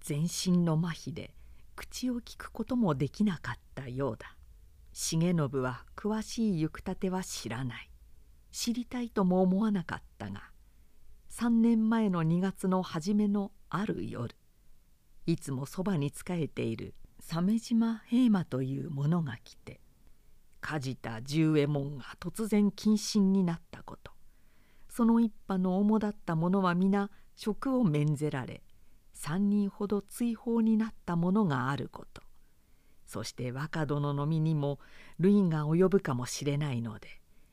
[0.00, 1.34] 全身の麻痺で
[1.74, 4.34] 口を聞くこともできなかったようだ。
[4.94, 7.90] 重信は詳しい行くたては知らない。
[8.50, 10.44] 知りたいとも思わなかったが
[11.32, 14.34] 3年前の2月の初めのある夜
[15.26, 19.80] いつもそばに仕えている鮫島平馬という者が来て
[20.60, 24.12] 梶田十右衛門が突然謹慎になったこと。
[24.88, 28.62] その一派の主だった者は皆職を免ぜられ
[29.12, 32.22] 三人ほど追放になったものがあること。
[33.04, 34.78] そして若殿の身にも
[35.18, 37.08] 類が及ぶかもしれないので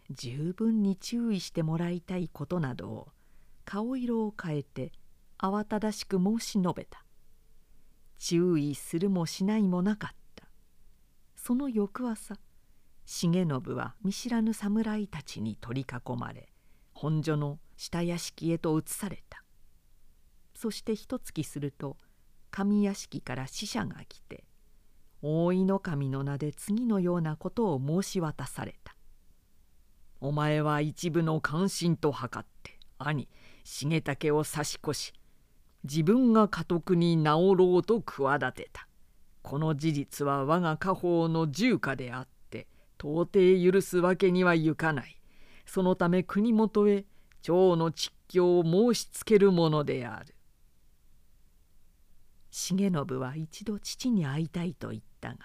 [0.09, 3.07] 十分に注意してもらいたいことなどを
[3.65, 4.91] 顔色を変えて
[5.37, 7.03] 慌ただしく申し述べた。
[8.25, 10.45] 注意するもしないもなかった
[11.35, 12.35] その翌朝
[13.05, 16.47] 重信は見知らぬ侍たちに取り囲まれ
[16.93, 19.43] 本所の下屋敷へと移された
[20.55, 21.97] そして一月すると
[22.49, 24.45] 上屋敷から使者が来て
[25.21, 28.95] 大井の神の名で次のようなことを申し渡された。
[30.21, 33.27] お前は一部の関心と図って兄
[33.65, 35.13] 重武を差し越し
[35.83, 38.87] 自分が家督に治ろうと企てた。
[39.41, 42.67] この事実は我が家宝の重家であって
[42.97, 45.19] 到底許すわけにはいかない。
[45.65, 47.05] そのため国元へ
[47.41, 50.35] 長の実況を申しつけるものである。
[52.55, 55.37] 重信は一度父に会いたいと言ったが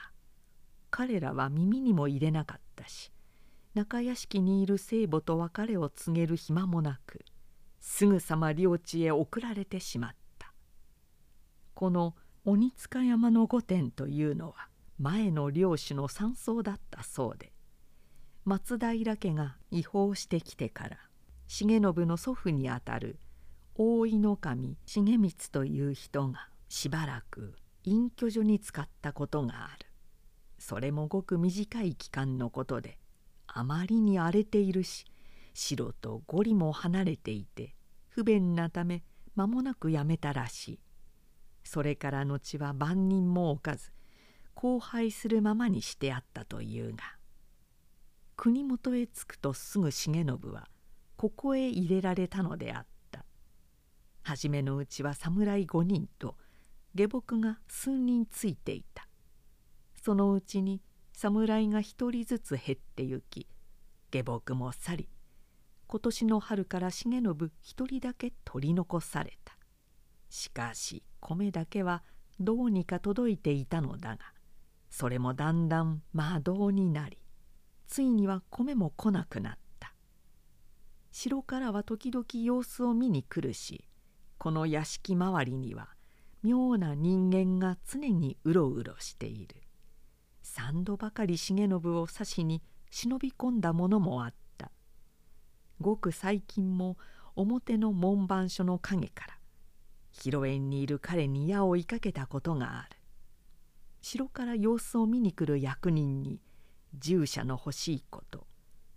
[0.90, 3.11] 彼らは耳にも入れなかったし
[3.72, 7.24] 中屋敷にいる聖母と別れを告げる暇もなく
[7.81, 10.16] すぐさま領地へ送られてしまった
[11.78, 14.66] この鬼塚山の御殿というのは
[14.98, 17.52] 前の領主の山荘だったそうで
[18.44, 20.96] 松平家が違法してきてから
[21.46, 23.20] 重信の祖父にあたる
[23.76, 29.86] 大井守重光という人がしばらく隠居所に使ったことがある。
[30.58, 32.98] それもごく短い期間のことで
[33.46, 35.04] あまりに荒れているし
[35.54, 37.76] 城と五里も離れていて
[38.08, 39.04] 不便なため
[39.36, 40.80] 間もなくやめたらしい。
[41.68, 43.92] それから後は万人も置かず
[44.54, 47.02] 荒廃するままにしてあったというが
[48.37, 50.68] 国元へ着くとすぐ重信は
[51.18, 53.24] ここへ入れられたのであった。
[54.22, 56.37] 初めのうちは侍5人と
[56.94, 59.07] 下僕が数人ついていた。
[60.02, 60.81] そのうちに
[61.12, 63.46] 侍が一人ずつ減ってゆき
[64.11, 65.09] 下僕も去り
[65.87, 69.57] 今年の春から重信一人だけ取り残された。
[70.28, 72.02] しかし米だけは
[72.40, 74.18] どうにか届いていたのだが
[74.90, 77.18] それもだんだん魔道になり
[77.86, 79.94] ついには米も来なくなった。
[81.10, 83.88] 城からは時々様子を見に来るし
[84.36, 85.88] この屋敷周りには
[86.42, 89.56] 妙な人間が常にうろうろしている。
[90.42, 94.70] 三度ばかり重信を刺しに忍び込んだものもあった。
[95.80, 96.96] ごく最近も
[97.34, 99.38] 表の門番所の陰から
[100.10, 102.96] 広縁にいる彼に矢を追いかけたことがある。
[104.00, 106.40] 城から様子を見に来る役人に
[106.94, 108.46] 従者の欲しいこと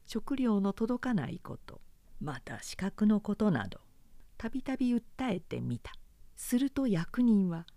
[0.05, 1.81] 食料の届かないこと
[2.19, 3.79] また資格のことなど
[4.37, 5.91] たびたび訴えてみた。
[6.35, 7.67] すると役人は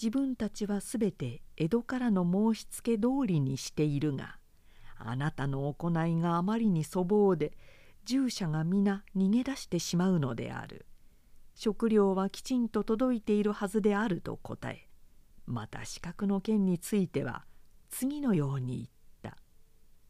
[0.00, 4.36] 自分たちはすべて江戸からの申しつけ通りにしているが
[4.98, 7.52] あなたの行いがあまりに粗暴で
[8.04, 10.84] 従者が皆逃げ出してしまうのである。
[11.58, 14.88] 食料はきちんと届いているはずであると答え
[15.46, 17.46] また資格の件については
[17.88, 18.88] 次のように言っ
[19.34, 19.38] た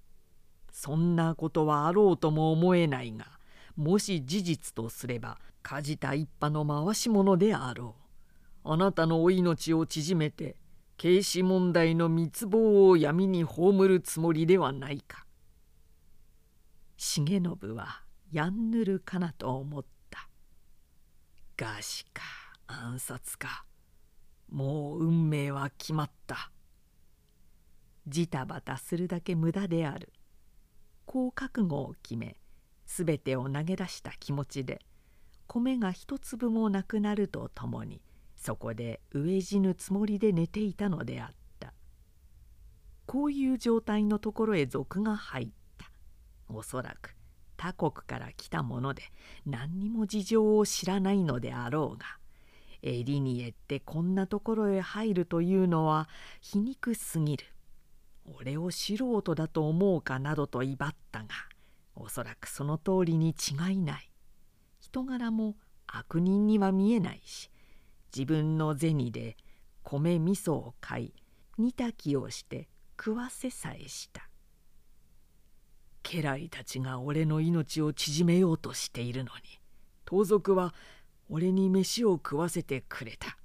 [0.73, 3.39] 「そんなことはあろうとも思えないが
[3.77, 7.95] もし事実とすれば梶田一派の回し者であろ
[8.65, 8.73] う。
[8.73, 10.57] あなたのお命を縮めて
[11.01, 15.25] 軽視問題の密謀を闇に葬るつもりではないか。
[16.97, 19.96] 重信はやんぬるかなと思った。
[21.57, 22.23] 餓死か
[22.67, 23.65] 暗殺か。
[24.51, 26.51] もう運命は決まった。
[28.07, 30.13] ジタバタするだけ無駄である。
[31.07, 32.37] こう覚悟を決め
[32.85, 34.81] 全てを投げ出した気持ちで
[35.47, 38.03] 米が一粒もなくなるとともに
[38.35, 41.73] そこで飢え死ぬつもりで寝ていたのであった。
[43.07, 45.91] こういう状態のところへ賊が入った。
[46.49, 47.17] おそらく
[47.57, 49.03] 他国から来たもので
[49.47, 52.07] 何にも事情を知らないのであろうが
[52.83, 56.09] 襟にえってこんなところへ入るというのは
[56.41, 57.45] 皮肉すぎる。
[58.39, 61.29] 俺を素人だと思うかなどと威張ったが
[61.95, 64.11] おそらくその通りに違いない。
[64.81, 67.51] 人柄も悪人には見えないし
[68.15, 69.37] 自分の銭で
[69.83, 71.15] 米味噌を買い
[71.59, 74.29] 煮炊きをして食わせさえした。
[76.09, 79.43] 家来たちが俺の命を縮めようとしているのに。
[80.05, 80.73] 盗賊は
[81.29, 83.37] 俺に飯を食わせてくれた。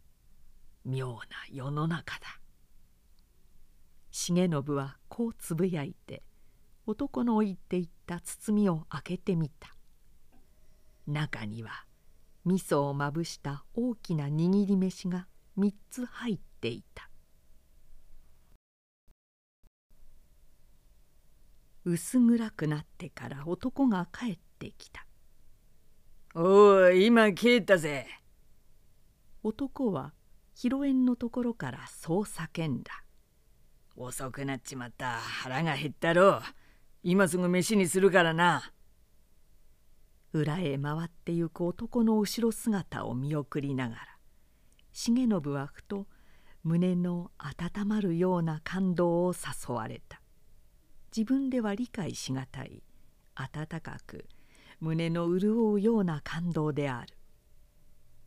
[0.86, 1.22] 妙な
[1.52, 2.40] 世の中だ。
[4.12, 6.22] 重信はこうつぶやいて
[6.86, 9.76] 男の置いていった包みを開けてみた。
[11.08, 11.86] 中には
[12.46, 17.11] 味噌をまぶした大きな握り飯が3つ入っていた。
[21.84, 25.06] 薄暗くなってから男が帰ってきた
[26.36, 28.08] 「おお今帰ったぜ」
[29.44, 30.14] 男は
[30.54, 33.04] 広縁のところからそう叫んだ
[33.96, 35.20] 「遅くなっちまった。
[35.20, 36.38] 腹が減ったろ。
[36.38, 36.42] う
[37.04, 38.72] 今すぐ飯にするからな」
[40.34, 44.02] 裏へ回ってゆく男の後ろ姿を見送りながら
[44.94, 46.08] 重信はふと
[46.64, 50.21] 胸の温まるような感動を誘われた
[51.16, 52.84] 自分では理解しがたい
[53.36, 54.26] 温かく
[54.80, 57.14] 胸の潤うような感動である。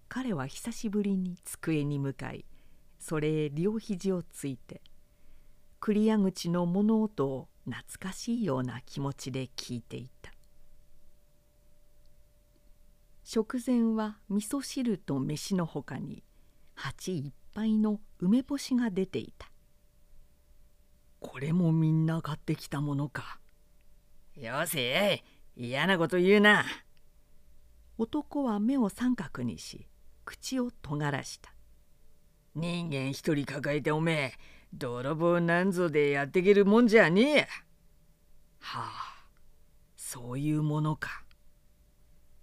[0.08, 2.44] 彼は久しぶりに机に向かい
[2.98, 4.80] それへ両肘をついて
[5.80, 10.32] 栗屋口の物音を懐かしいような気持ちで聞いていた。
[13.24, 16.22] 食前は味噌汁と飯のほかに
[16.74, 19.48] 鉢いっぱいの梅干しが出ていた。
[21.26, 23.38] これもみんな買ってきたものか。
[24.36, 25.24] よせ
[25.56, 26.66] 嫌なこと言うな。
[27.96, 29.86] 男は目を三角にし
[30.26, 31.54] 口を尖らした。
[32.54, 34.32] 人間一人抱えておめえ
[34.74, 37.48] 泥棒なんぞでやっていけるもんじゃねえ
[38.60, 39.24] はあ
[39.96, 41.24] そういうものか。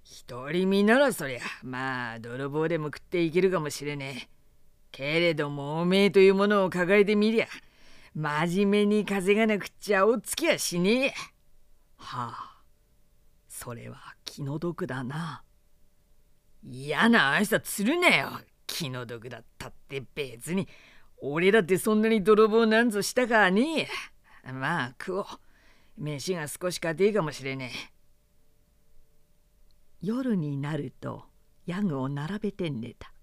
[0.04, 4.30] 一人身ならそりゃまあ泥棒でも食っていけるかもしれねえ。
[4.92, 7.48] けれどもおめえというものを抱えてみりゃ
[8.14, 11.14] 真面目に風がなくっちゃおつきやしねえ。
[11.98, 12.62] はあ
[13.48, 15.44] それは気の毒だな。
[16.64, 18.30] 嫌な挨拶するなよ。
[18.68, 20.68] 気の毒だったって別に。
[21.22, 23.88] 俺だってそんなに泥棒なんぞしたかね
[24.46, 24.52] え。
[24.52, 25.26] まあ食おう。
[25.98, 27.94] 飯が少し家庭かもしれねえ。
[30.02, 31.26] 夜になると
[31.68, 33.14] ヤグを並べて寝た。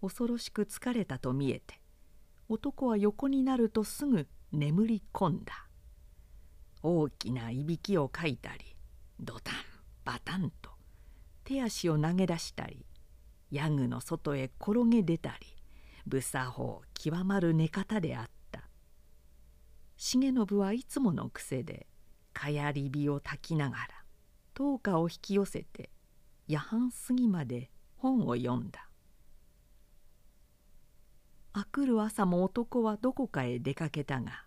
[0.00, 1.79] 恐ろしく疲れたと見えて。
[2.52, 5.68] 男は横になるとすぐ眠り込んだ。
[6.82, 8.74] 大きないびきをかいたり
[9.20, 9.54] ドタン
[10.04, 10.70] バタンと
[11.44, 12.84] 手足を投げ出したり
[13.52, 15.46] ヤグの外へ転げ出たり
[16.06, 18.62] 無作法極まる寝方であった。
[19.96, 21.86] 重信はいつもの癖で
[22.32, 23.86] かやり火を焚きながら
[24.54, 25.90] 灯火を引き寄せて
[26.48, 28.89] 夜半過ぎまで本を読んだ。
[31.52, 34.44] あくる朝も男はどこかへ出かけたが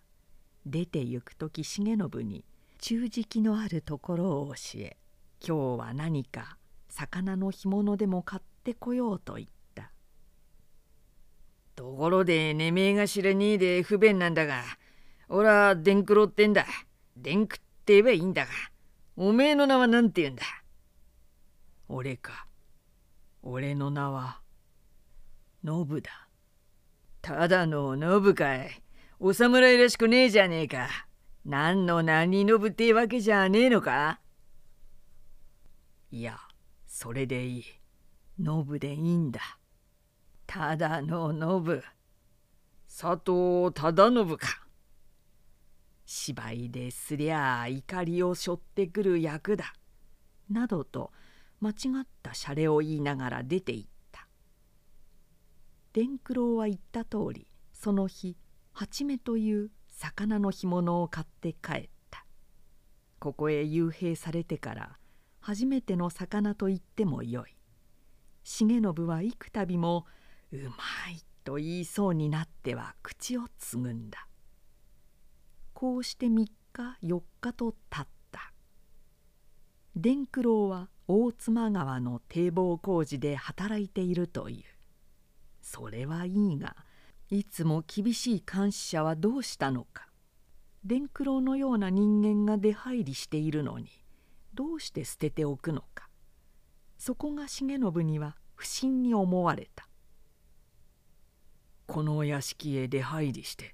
[0.64, 2.44] 出て行く時重信に
[2.78, 4.96] 中敷きのあるところを教え
[5.46, 6.56] 今日は何か
[6.88, 9.90] 魚の干物でも買ってこようと言った。
[11.76, 14.62] ところでねめえが知らねえで不便なんだが
[15.28, 16.64] 俺は伝九郎ってんだ。
[17.16, 18.50] 伝九って言えばいいんだが
[19.16, 20.42] おめえの名は何て言うんだ。
[21.88, 22.46] 俺か。
[23.42, 24.40] 俺の名は
[25.62, 26.23] ノブだ。
[27.24, 28.82] ただのノブかい。
[29.18, 30.90] お侍らしくねえじゃねえか。
[31.46, 34.20] 何の何ノブってわけじゃねえのか。
[36.10, 36.38] いや
[36.86, 37.64] それでいい。
[38.38, 39.40] ノブでいいんだ。
[40.46, 41.82] ただのノブ
[42.86, 44.66] 佐藤忠信か。
[46.04, 49.72] 芝居ですりゃあ怒りを背負ってくる役だ」
[50.50, 51.10] などと
[51.62, 53.93] 間違ったシャレを言いながら出て行った。
[55.94, 58.36] 伝九郎は言った通りその日
[58.72, 62.26] 八目という魚の干物を買って帰った。
[63.20, 64.98] ここへ幽閉されてから
[65.38, 67.56] 初めての魚と言ってもよい。
[68.42, 70.06] 重信は幾度も
[70.50, 70.74] 「うま
[71.12, 74.26] い」と言いそうになっては口をつぐんだ。
[75.74, 76.52] こうして3日
[77.04, 78.52] 4日とたった。
[79.94, 84.73] 伝九郎は大妻川の堤防工事で働いているという。
[85.64, 86.76] それはいいが
[87.30, 90.06] いつも厳しい監視者はどうしたのか。
[90.84, 93.88] 伝九郎のような人間が出入りしているのに
[94.52, 96.10] どうして捨てておくのか。
[96.98, 99.88] そこが重信には不審に思われた。
[101.86, 103.72] この屋敷へ出入りして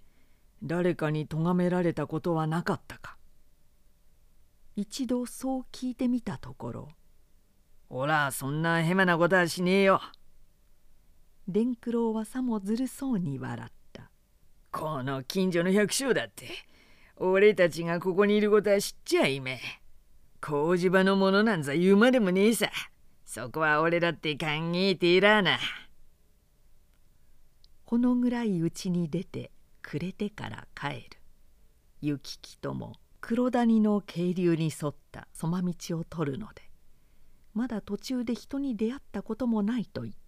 [0.62, 3.18] 誰かに咎められたことはなかったか。
[4.76, 6.88] 一度そう聞いてみたところ
[7.91, 10.01] 「おらそんなヘマなことはしねえよ」
[11.51, 14.11] 伝九郎はさもずるそうに笑った
[14.70, 16.48] 「この近所の百姓だって
[17.16, 19.61] 俺たちがここにいることは知っちゃいめ
[20.40, 22.70] 工事場のものなんざ言うまでもねえさ。
[23.24, 25.59] そこは俺だって考えていらな」
[27.84, 31.20] ほのぐらいうちに出て暮れてから帰る。
[32.01, 36.62] 行き来とも黒谷の渓流に沿ったそま道を取るので
[37.53, 40.20] まだ途中で人に出会ったこともないと言った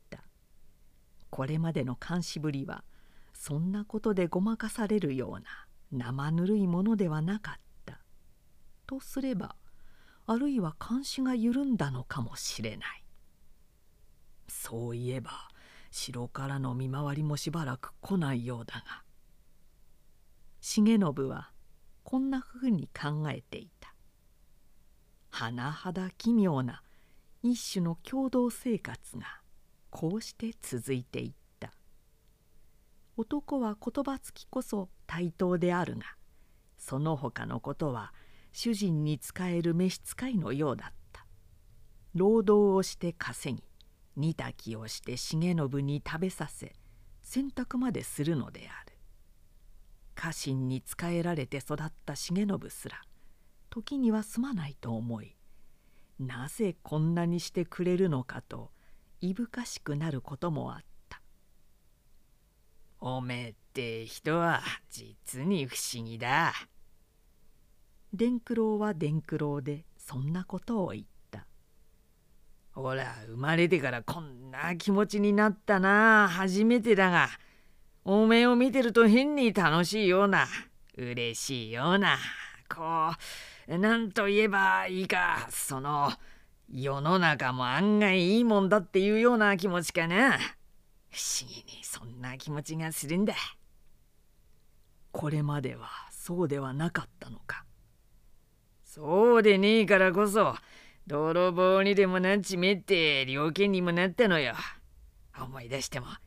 [1.33, 2.85] これまでの監視ぶりは
[3.33, 7.55] そんなことでごまかされるような生ぬるいものではなかっ
[7.87, 8.01] た。
[8.87, 9.57] とすれば
[10.27, 13.05] あるいは監視が緩んだのかもしれない。
[14.47, 15.49] そういえば
[15.91, 19.03] 城からの見回りもしばらく来ないようだが。
[20.61, 21.51] 重信は
[22.05, 23.95] こんなふうに考えていた。
[25.31, 26.83] 甚だ奇妙な
[27.43, 29.42] 一種の共同生活が
[29.93, 31.71] こうして続いていった。
[33.19, 36.07] 男は言葉つきこそ対等であるが
[36.79, 38.15] その他のことは
[38.53, 41.27] 主人に仕える召使いのようだった。
[42.15, 43.63] 労働をして稼ぎ
[44.17, 46.73] 煮炊きをして重信に食べさせ
[47.23, 48.97] 洗濯までするのである。
[50.15, 53.03] 家臣に仕えられて育った重信すら
[53.71, 55.37] 時にはすまないと思い
[56.19, 58.71] なぜこんなにしてくれるのかと
[59.23, 61.23] いぶかしくなることもあった。
[62.99, 64.61] おめえって人は
[64.91, 66.53] 実に不思議だ。
[68.13, 71.47] 伝九郎は伝九郎でそんなことを言った。
[72.73, 76.29] ほら生まれてからこんな気持ちになったな。
[76.29, 77.29] 初めてだが。
[78.05, 80.49] おめえを見てると変に楽しいような。
[80.99, 82.19] 嬉しいような。
[82.69, 83.13] こ
[83.69, 86.11] う何と言えばいいかその
[86.75, 90.39] 世の中も案外いいもんだっていうような気持ちかな。
[91.11, 93.35] 不思議にそんな気持ちがするんだ。
[95.11, 97.67] これまではそうではなかったのか。
[98.85, 100.55] そうでねえからこそ
[101.07, 104.55] 泥棒にでもなっちめって猟犬にもなったのよ。
[105.39, 106.19] 思い出してもは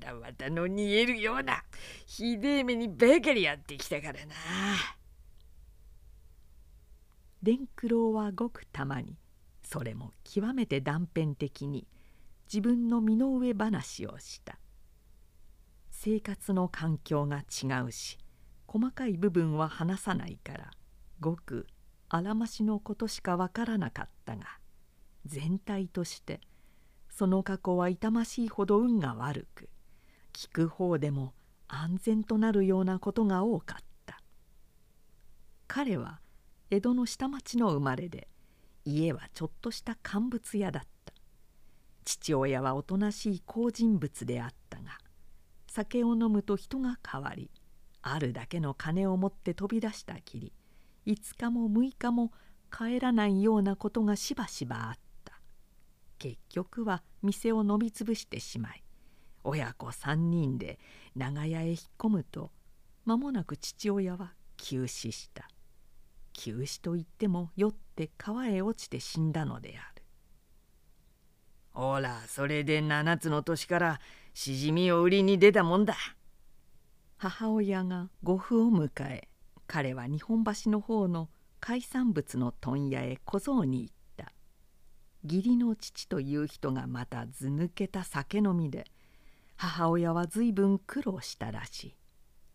[0.00, 1.62] だわたの煮えるような
[2.06, 4.34] ひでえ目にばかりやってきたからな。
[7.40, 9.16] 伝九郎はごくたまに
[9.72, 11.88] それも極めて断片的に
[12.44, 14.58] 自分の身の上話をした。
[15.90, 18.18] 生活の環境が違うし
[18.66, 20.70] 細かい部分は話さないから
[21.20, 21.66] ごく
[22.10, 24.44] あらましのことしかわからなかったが
[25.24, 26.40] 全体として
[27.08, 29.70] その過去は痛ましいほど運が悪く
[30.34, 31.32] 聞く方でも
[31.66, 34.20] 安全となるようなことが多かった。
[35.66, 36.20] 彼は
[36.68, 38.28] 江戸の下町の生まれで
[38.84, 40.92] 家はちょっとした乾物屋だった。
[42.04, 44.98] 父親はおとなしい好人物であったが
[45.68, 47.50] 酒を飲むと人が変わり
[48.02, 50.52] あるだけの金を持って飛び出したきり
[51.06, 52.32] 5日も6日も
[52.76, 55.40] 帰らないようなことがしばしばあった。
[56.18, 58.82] 結局は店を飲みつぶしてしまい
[59.44, 60.78] 親子3人で
[61.16, 62.50] 長屋へ引っ込むと
[63.04, 65.48] 間もなく父親は急死した。
[66.32, 70.02] 急死といっても酔って川へ落ちて死んだのである。
[71.70, 74.00] ほらそれで7つの年から
[74.34, 75.96] しじみを売りに出たもんだ。
[77.16, 79.28] 母親が呉服を迎え
[79.66, 81.28] 彼は日本橋の方の
[81.60, 84.32] 海産物の問屋へ小僧に行った。
[85.24, 88.84] 義理の父という人がまたず抜けた酒飲みで
[89.56, 91.96] 母親は随分苦労したらしい。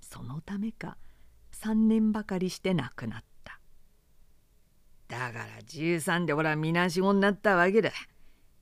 [0.01, 0.97] そのためか
[1.53, 3.26] 3年ばかりして亡くなった。
[5.07, 7.91] だから13で俺はみなしごになったわけだ。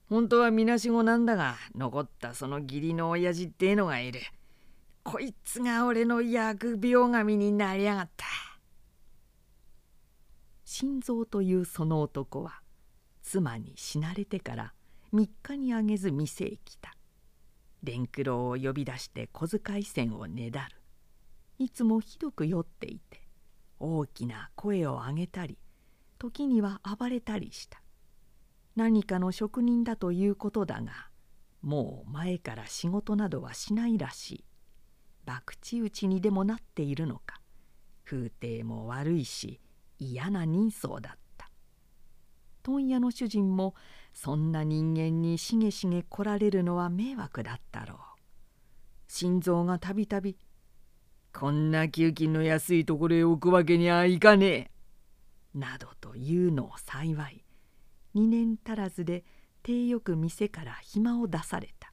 [0.08, 4.22] 本当はみなしごなんだが残ったその義理の親父ってえのがいる。
[5.04, 8.26] こいつが俺の疫病神になりやがった。
[10.64, 12.62] 心臓というその男は
[13.24, 14.74] 妻に死なれてから
[15.14, 16.96] 3日にあげず店へ来た。
[17.82, 20.78] 伝九郎を呼び出して小遣い銭をねだる。
[21.58, 23.22] いつもひどく酔っていて
[23.80, 25.58] 大きな声を上げたり
[26.18, 27.82] 時には暴れたりした。
[28.76, 31.10] 何かの職人だということだが
[31.62, 34.46] もう前から仕事などはしないらしい。
[35.26, 37.42] 博打打ちにでもなっているのか。
[38.04, 39.60] 風体も悪いし
[39.98, 41.50] 嫌な人相だった。
[42.62, 43.74] 問屋の主人も
[44.14, 47.98] そんな人間にしげしげ来られるのは迷惑だったろう。
[49.08, 50.38] 心臓がたびたび
[51.34, 54.72] 「こんな給金の安いところへ置くわけにはいかねえ」
[55.56, 57.44] などというのを幸い
[58.14, 59.24] 2年足らずで
[59.64, 61.92] 手よく店から暇を出された。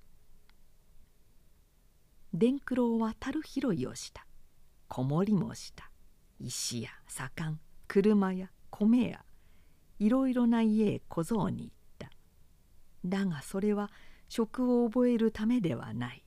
[2.34, 4.26] 伝九郎は樽拾いをした。
[4.88, 5.90] 子守もした。
[6.38, 9.24] 石や左官車や米や
[9.98, 12.10] いろいろな家へ小僧に行った。
[13.04, 13.90] だがそれは
[14.28, 16.24] 職を覚えるためではない。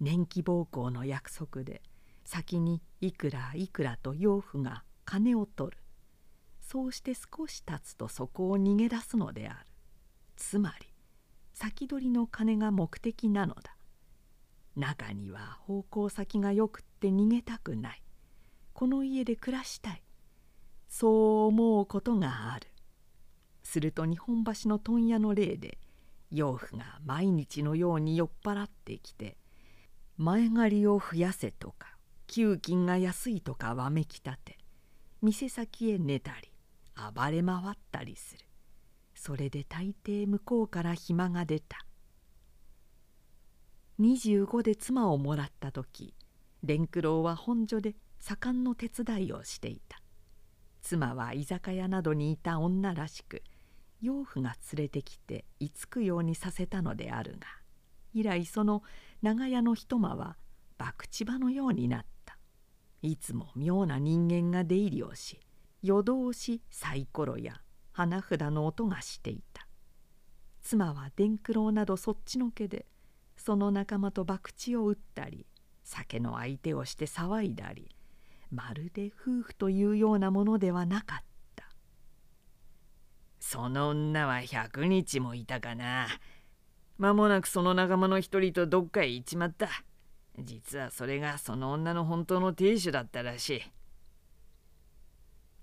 [0.00, 1.82] 年季奉公の約束で
[2.24, 5.78] 先にいくらいくらと養父が金を取る。
[6.68, 9.66] そうして少し経つとそこを逃げ出すのである。
[10.34, 10.86] つまり
[11.52, 13.76] 先取りの金が目的なのだ。
[14.74, 18.02] 中には方向先がよくって逃げたくない。
[18.72, 20.02] この家で暮らしたい。
[20.88, 22.66] そう思うことがある。
[23.62, 25.78] すると日本橋の問屋の例で
[26.32, 29.36] 養父が毎日のように酔っ払ってきて
[30.16, 31.96] 前借りを増やせとか
[32.26, 34.58] 給金が安いとかわめきたて
[35.22, 36.50] 店先へ寝たり
[36.96, 38.44] 暴れ回ったりする。
[39.14, 41.84] それで大抵向こうから暇が出た。
[44.00, 46.14] 25で妻をもらった時
[46.60, 50.00] 蓮九郎は本所で盛んの手伝いをしていた。
[50.82, 53.42] 妻は居酒屋などにいた女らしく
[54.00, 57.46] 養父が連れてきて居つくようにさせたのであるが
[58.14, 58.82] 以来その
[59.20, 60.36] 長屋の一間は
[60.78, 62.06] 博打場のようになった。
[63.02, 65.40] いつも妙な人間が出入りをし
[65.86, 67.60] 夜通しサイコロや
[67.92, 69.68] 花札の音がしていた。
[70.60, 72.86] 妻は伝九郎などそっちのけで
[73.36, 75.46] その仲間と博打を打ったり
[75.84, 77.88] 酒の相手をして騒いだり
[78.50, 81.18] まるで夫婦というようなものではなかっ
[81.54, 81.68] た。
[83.38, 86.08] その女は100日もいたかな。
[86.98, 89.68] 間もなくその仲間の一人とどっかへ行っちまった。
[90.38, 93.62] 実はそれがその女の本当の亭主だったらしい。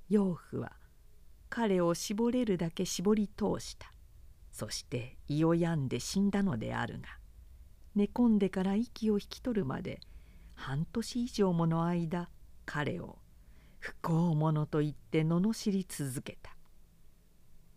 [0.10, 0.74] 養父は
[1.50, 3.92] 彼を絞れるだけ絞り通した。
[4.52, 7.08] そして胃を病んで死んだのであるが
[7.96, 10.00] 寝込んでから息を引き取るまで
[10.56, 12.30] 半年以上もの間
[12.66, 13.18] 彼を
[13.80, 16.56] 不幸者と言って罵り続けた。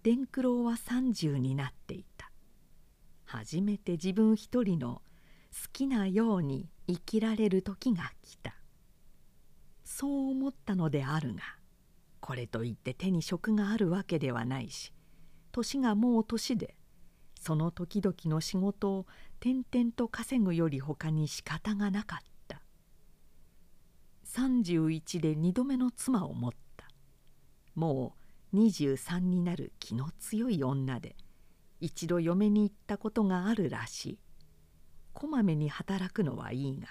[0.03, 2.31] 伝九郎は30になっていた。
[3.24, 5.03] 初めて自分一人の
[5.51, 8.55] 好きなように生きられる時が来た。
[9.85, 11.43] そう思ったのであるが
[12.27, 14.93] これといって手に職があるわけではないし
[15.53, 16.74] 年がもう年で
[17.41, 19.07] その時々の仕事を
[19.39, 22.18] 転々と稼ぐよりほかに仕方がなかっ
[22.49, 22.61] た。
[24.35, 26.89] 31で2度目の妻を持った。
[27.77, 28.16] も
[28.53, 31.14] う23になる気の強い女で
[31.81, 34.18] 一度嫁に行ったことがあるらしい。
[35.12, 36.89] こまめに働くのはいいが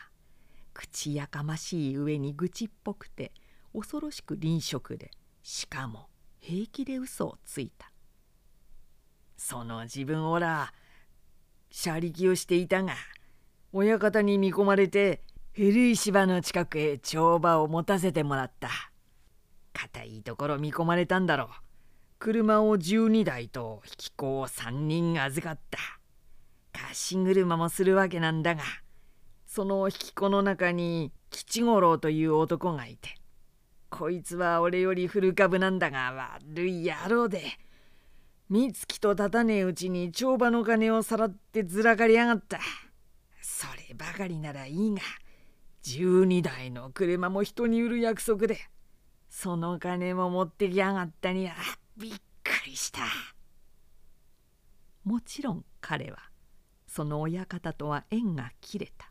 [0.73, 3.33] 口やかましい上に愚痴っぽくて
[3.73, 5.11] 恐ろしく臨職で
[5.47, 6.07] しかも
[6.39, 7.91] 平気で嘘をついた。
[9.37, 10.73] その自分おら
[11.69, 12.95] 車力をしていたが
[13.71, 15.21] 親方に見込まれて
[15.53, 18.69] 古い芝の近くへ帳場を持たせてもらった。
[19.71, 21.47] 硬いところ見込まれたんだろう。
[22.17, 25.77] 車を12台と引き子を3人預かった。
[26.73, 28.63] 貸し車もするわけなんだが
[29.45, 33.09] その引き子の中に吉五郎という男がいて
[33.97, 37.43] こいつは俺より古株なんだが悪い野郎で。
[38.49, 42.59] 三月と立たねえうちに帳場の金をさらってずらかりやがった。
[43.41, 44.99] そればかりならいいが
[45.83, 48.59] 12台の車も人に売る約束で
[49.29, 51.53] その金も持ってきやがったにゃ
[51.95, 52.99] びっくりした。
[55.05, 56.17] もちろん彼は
[56.85, 59.09] その親方とは縁が切れた。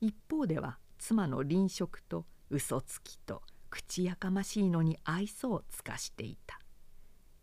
[0.00, 6.58] 一方では妻の臨職と嘘つきと口やかましいのに愛想を尽かしていた。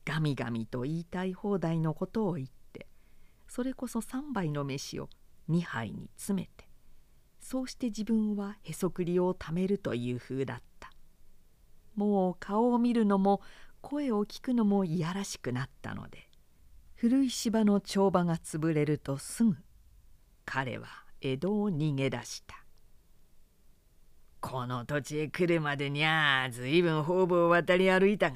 [0.05, 2.87] ガミガミと言いたい放題のことを言って
[3.47, 5.09] それこそ3杯の飯を
[5.49, 6.67] 2杯に詰めて
[7.39, 10.91] そうして自分はへそくりをためるという風だった。
[11.95, 13.41] もう顔を見るのも
[13.81, 16.27] 声を聞くのもいやらしくなったので
[16.95, 19.55] 古い芝の帳場が潰れるとすぐ
[20.45, 20.87] 彼は
[21.21, 22.62] 江戸を逃げ出した。
[24.45, 28.35] この土地へ来るまでにゃずいぶん方々を渡り歩いたが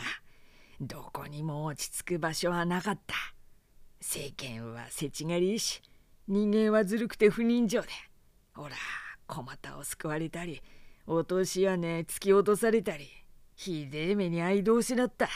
[0.80, 3.14] どこにも落ち着く場所はなかった。
[3.99, 5.82] 世間はせちがりいし
[6.30, 7.89] 人間はずるくて不人情で
[8.53, 8.76] ほら
[9.28, 10.62] 小股を救われたり
[11.08, 13.10] 落とし屋根突き落とされたり
[13.55, 15.28] ひでえ目に遭い同士だった。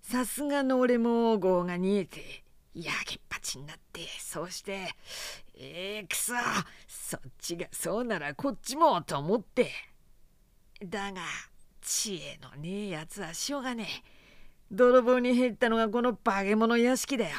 [0.00, 4.88] さすがの俺も業が煮えてやけっぱちになってそうして
[5.54, 6.32] ええー、くそ。
[6.88, 9.70] そっちがそうならこっちもと思って。
[10.84, 11.22] だが
[11.80, 14.22] 知恵のねえやつはしょうがねえ。
[14.70, 17.36] 泥棒に入ったのがこの化け物屋敷だよ。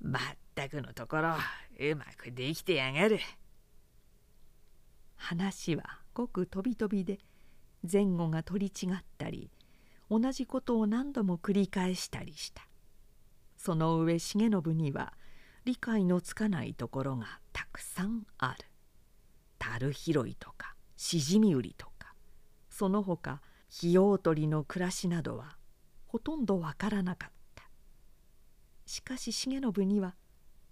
[0.00, 0.22] まっ
[0.54, 1.36] たくのところ
[1.78, 3.20] うまくできてやがる。
[5.16, 5.84] 話は
[6.14, 7.18] ごく飛び飛びで
[7.90, 9.50] 前後が取り違ったり
[10.10, 12.66] 同じことを何度も繰り返したりした。
[13.56, 15.12] その上重信には
[15.68, 18.64] 理解のつかないところがたくさんある。
[19.58, 22.14] 樽拾いとかしじみ売りとか
[22.70, 23.42] その他
[23.76, 25.58] 費用取りの暮らしなどは
[26.06, 27.64] ほとんどわからなかった。
[28.86, 30.16] しかし重信には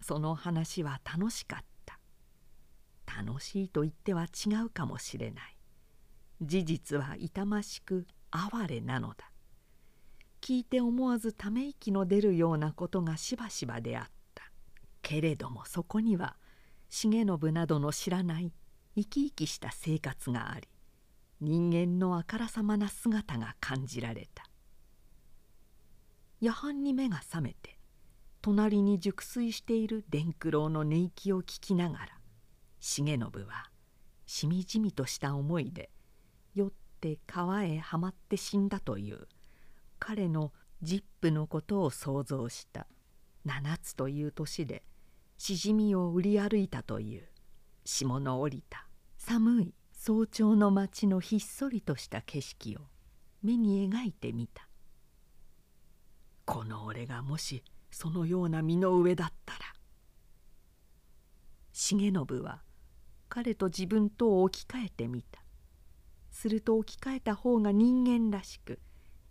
[0.01, 2.01] その話は楽しかった。
[3.23, 5.59] 楽しいと言っては違うかもしれない。
[6.41, 9.31] 事実は痛ましく哀れなのだ。
[10.41, 14.16] 聞いて思わずため息の出るようなことがしばしばであった。
[15.07, 16.35] けれどもそこには
[16.91, 18.53] 重信などの知らない
[18.97, 20.67] 生き生きした生活があり
[21.41, 24.47] 人間のあからさまな姿が感じられた。
[26.41, 27.79] 夜半に目が覚めて
[28.43, 32.07] 隣に熟睡している伝九郎の寝息を聞きながら
[32.81, 33.71] 重信は
[34.27, 35.89] しみじみとした思いで
[36.57, 39.29] 酔って川へはまって死んだという
[40.01, 40.53] 彼の
[40.83, 42.89] ジップのことを想像した
[43.47, 44.83] 7つという年で
[45.39, 47.29] しじみを売り歩いたという。
[47.85, 48.87] 霜の降りた。
[49.19, 49.75] 寒い。
[49.93, 52.81] 早朝の町のひっそりとした景色を
[53.43, 54.69] 目に描いてみた。
[56.45, 59.61] この俺がもしそのような身の上だったら。
[61.73, 62.63] 重信は
[63.29, 65.43] 彼と自分とを置き換えてみた。
[66.31, 68.79] すると置き換えた方が人間らしく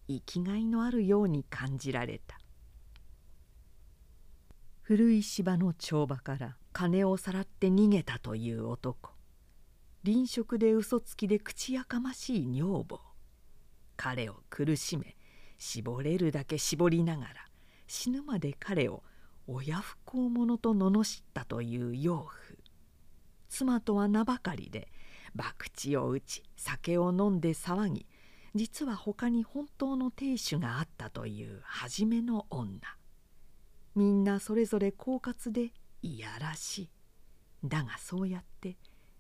[0.08, 2.38] 生きがいのあるように感じられた。
[4.88, 9.14] 古い芝の帳場から金をさらって逃げたという男。
[10.04, 13.00] 臨職で嘘つきで口やかましい女房。
[13.98, 15.18] 彼を苦しめ
[15.58, 17.34] 絞れるだけ絞りながら
[17.88, 19.02] 死ぬまで彼を
[19.48, 22.60] 親不孝者と罵ったという養父。
[23.50, 24.90] 妻とは名ばかりで
[25.36, 28.06] 博打を打ち酒を飲んで騒ぎ
[28.54, 32.80] 実は他に本当の亭主があったという初めの女。
[33.96, 35.72] みんなそれぞれ狡猾で
[36.02, 36.90] いやらしい。
[37.64, 38.78] だがそうやって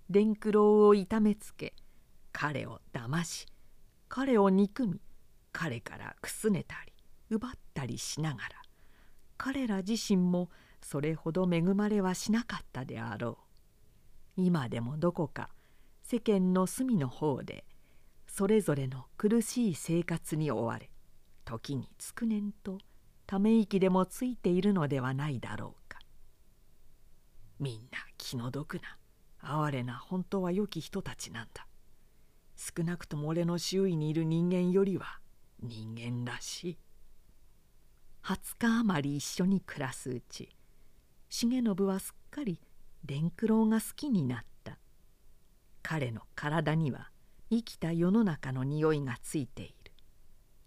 [0.10, 1.74] 伝九郎を痛めつけ
[2.32, 3.48] 彼を騙し
[4.08, 5.02] 彼を憎み
[5.52, 6.94] 彼からくすねたり
[7.30, 8.50] 奪ったりしながら
[9.38, 10.50] 彼ら自身も
[10.82, 13.40] それほど恵まれはしなかったであろ
[14.38, 14.42] う。
[14.42, 15.50] 今でもどこか
[16.04, 17.66] 世間の隅の方で
[18.28, 20.92] それぞれの苦しい生活に追われ
[21.46, 22.78] 時につくねんと
[23.26, 26.00] ため息でもついているのではないだろうか。
[27.60, 28.98] みんな気の毒な
[29.40, 31.68] 哀れな本当は良き人たちなんだ。
[32.56, 35.20] 少なくとも俺の周囲にいる人間よりは
[35.62, 36.78] 人間らしい。
[38.24, 40.50] 20日余り一緒に暮らすうち
[41.30, 42.60] 重信はすっかり
[43.04, 44.78] 伝九郎が好きになった。
[45.84, 47.12] 彼の体には
[47.52, 49.92] 生きた世の中の匂いがついている。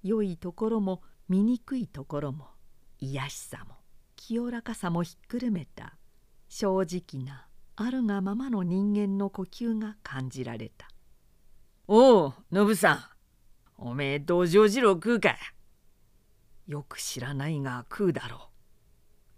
[0.03, 2.47] 良いところも醜いところも
[3.01, 3.75] 癒しさも
[4.17, 5.95] 清らかさもひっくるめた
[6.49, 10.89] 正直なあるがままの人間の呼吸が感じられた
[11.87, 13.05] 「おお信さん。
[13.81, 15.37] おめえ土壌汁を食うか」
[16.67, 18.51] よく知らないが食うだろ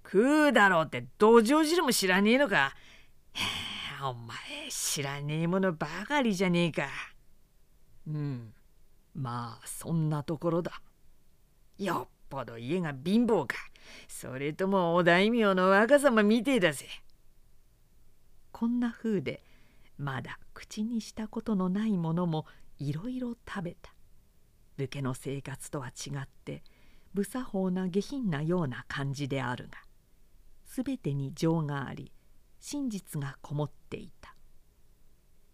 [0.05, 0.09] う。
[0.09, 2.75] 食うだろうって土壌汁も知らねえのか。
[4.03, 4.37] お前
[4.71, 6.89] 知らねえものばかりじゃねえか。
[8.07, 8.55] うん
[9.15, 10.81] まあそんなところだ。
[11.81, 13.57] よっぽど家が貧乏か。
[14.07, 16.87] それともお大名の若様みてえだぜ。
[18.53, 19.43] こんな風で
[19.97, 22.45] まだ口にしたことのないものも
[22.79, 23.93] いろいろ食べた。
[24.77, 26.63] 武家の生活とは違って
[27.15, 29.79] 不作法な下品なような感じであるが
[30.67, 32.13] 全てに情があり
[32.61, 34.35] 真実がこもっていた。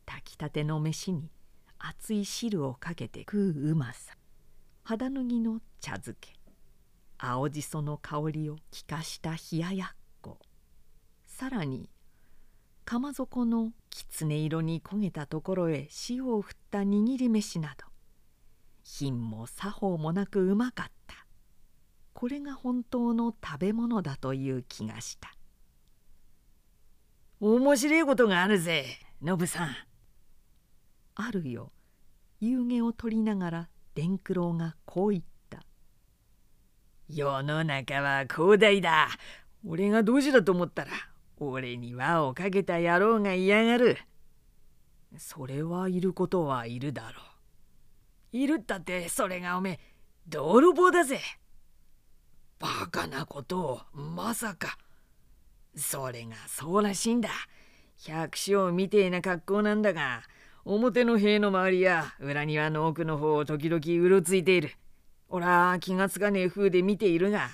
[0.07, 1.31] 炊きたての飯に
[1.79, 4.17] 熱い汁をかけて食ううまさ。
[4.89, 6.37] 肌脱ぎの茶漬け。
[7.19, 9.89] 青じその香りを効かした冷ややっ
[10.23, 10.39] こ。
[11.27, 11.91] さらに
[12.85, 17.85] 釜底のきつね色に焦げたところへ塩を振った握り飯など。
[18.85, 21.27] 品も作法もなくうまかった。
[22.13, 25.35] これが本当の食べ物だという気がした。
[27.41, 28.85] 面白いことがあるぜ
[29.21, 29.71] ノブさん。
[31.17, 31.73] あるよ。
[32.39, 35.65] 夕げを取りながら伝九郎がこう言った
[37.09, 39.09] 「世の中は広大だ
[39.65, 40.91] 俺が同時だと思ったら
[41.39, 43.97] 俺に輪をかけた野郎が嫌がる。
[45.17, 47.23] それはいることはいるだろ
[48.33, 48.37] う。
[48.37, 49.81] いるったってそれがおめえ
[50.29, 51.19] 泥棒だぜ。
[52.59, 54.77] バカなことをまさか。
[55.75, 57.31] それがそうらしいんだ。
[58.05, 60.23] 百姓みてえな格好なんだが
[60.69, 64.73] 表の塀の周りや裏庭の奥の方を時々うろついている。
[65.29, 67.49] 俺は気がつかねえ風で見ているが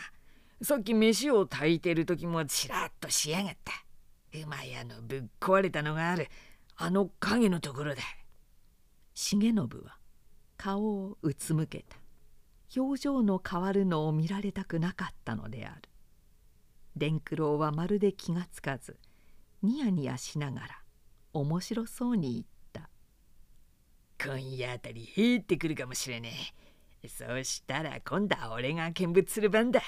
[0.63, 3.73] さっき飯を炊いてる時もちらっとしやがった。
[4.47, 6.29] 馬屋のぶっ壊れたのがある
[6.77, 8.01] あの影のところだ。
[9.15, 9.99] 重信は
[10.57, 11.99] 顔をうつむけた。
[12.75, 15.83] 表情の変わるのを見られたくなかったのである。
[16.97, 18.97] 伝九郎はまるで気がつかず
[19.63, 20.69] ニヤニヤしながら
[21.35, 22.52] 面白そうに言った
[24.25, 26.33] 「今夜あたり入ってくるかもしれね
[27.03, 27.09] え。
[27.09, 29.83] そうしたら今度は俺が見物する番だ」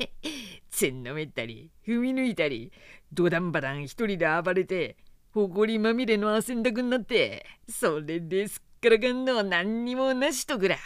[0.70, 2.72] つんのめったり踏み抜いたり
[3.12, 4.96] ドダンバダン一人で暴れて
[5.32, 10.76] ほこりまみれの汗んだくになってそれですっからかんの何にもなしとくら。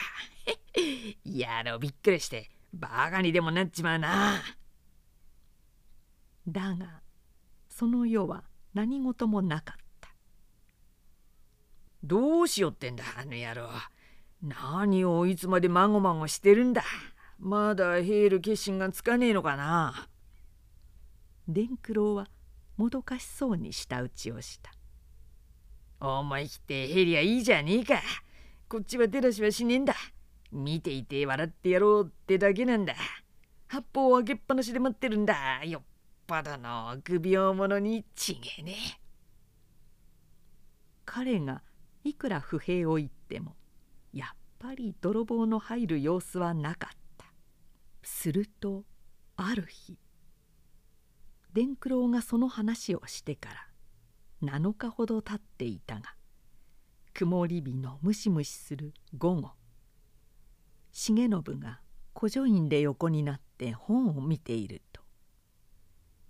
[1.24, 4.42] やろびっくりしてバカにでもなっちまうな。
[6.46, 7.00] だが
[7.68, 9.83] その世は何事もなかった。
[12.04, 13.70] どうしよってんだあの野郎。
[14.42, 16.84] 何をいつまでまごまごしてるんだ。
[17.38, 20.08] まだヘール決心がつかねえのかな。
[21.48, 22.28] 伝九郎は
[22.76, 24.70] もどかしそうに舌打ちをした。
[25.98, 28.02] 思い切ってヘリはいいじゃねえか。
[28.68, 29.94] こっちは手出しはしねえんだ。
[30.52, 32.94] 見ていて笑ってやろうってだけなんだ。
[33.66, 35.64] 八方を開けっぱなしで待ってるんだ。
[35.64, 35.82] よっ
[36.26, 38.74] ぽどの臆病者にちげえね
[41.06, 41.62] 彼が
[42.04, 43.56] いくら不平を言っても
[44.12, 47.26] やっぱり泥棒の入る様子はなかった
[48.02, 48.84] すると
[49.36, 49.98] ある日
[51.54, 53.66] 伝九郎がその話をしてから
[54.42, 56.14] 7日ほど経っていたが
[57.14, 59.50] 曇り日のムシムシする午後
[60.92, 61.80] 重信が
[62.16, 65.00] 古書院で横になって本を見ていると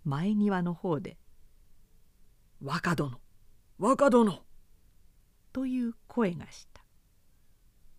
[0.04, 1.16] 前庭の方で
[2.62, 3.20] 「若殿
[3.78, 4.44] 若殿!」
[5.54, 6.84] という声がした。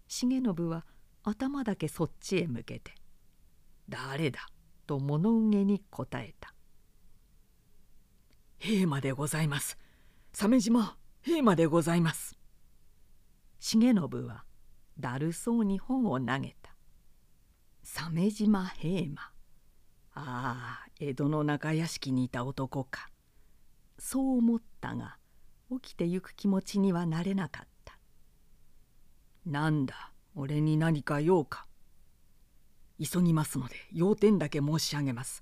[0.10, 0.86] 重信は
[1.24, 2.94] 頭だけそっちへ向けて
[3.90, 4.42] 「誰だ?」
[4.86, 6.54] と物憂げに答えた
[8.60, 9.78] 「平馬でございます。
[10.34, 12.38] 鮫島平馬でございます」
[13.62, 14.46] 重信は
[15.00, 16.76] だるそうに本を投げた
[17.84, 19.22] 「鮫島平馬。
[20.18, 23.10] ああ江戸の中屋敷にいた男か」
[23.98, 25.18] そう思ったが
[25.80, 27.98] 起きてゆく気持ちにはなれなかった
[29.46, 31.68] 「なんだ俺に何か用か」
[33.00, 35.42] 急ぎますので要点だけ申し上げます。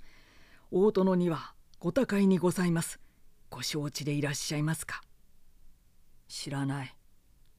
[0.72, 3.00] 大殿にはご他界にございます。
[3.50, 5.04] ご承知でいらっしゃいますか。
[6.28, 6.98] 知らない。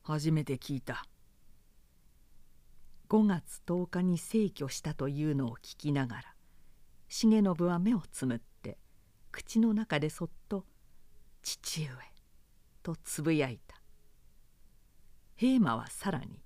[0.03, 1.07] 初めて聞いた。
[3.09, 6.23] 5月10日に逝去したというのを聞きながら
[7.09, 8.79] 重信は目をつむって
[9.31, 10.65] 口の中でそっと
[11.43, 11.91] 「父上」
[12.85, 13.81] とつぶやいた。
[15.35, 16.45] 平馬はさらに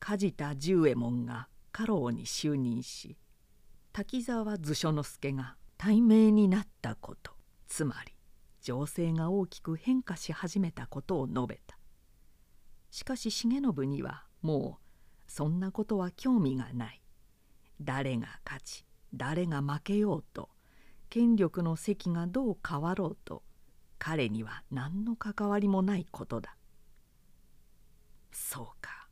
[0.00, 3.16] 梶田十右衛門が家老に就任し
[3.92, 7.32] 滝沢図書之助が大名になったこと
[7.68, 8.12] つまり
[8.60, 11.76] 情勢が大きく変化し始めたことを述べた。
[12.90, 17.02] しかし重信にはもうそんなことは興味がない。
[17.80, 20.48] 誰が勝ち誰が負けようと
[21.10, 23.42] 権力の席がどう変わろうと
[24.04, 26.56] 彼には何の関わりもないことだ。
[28.32, 29.06] そうか。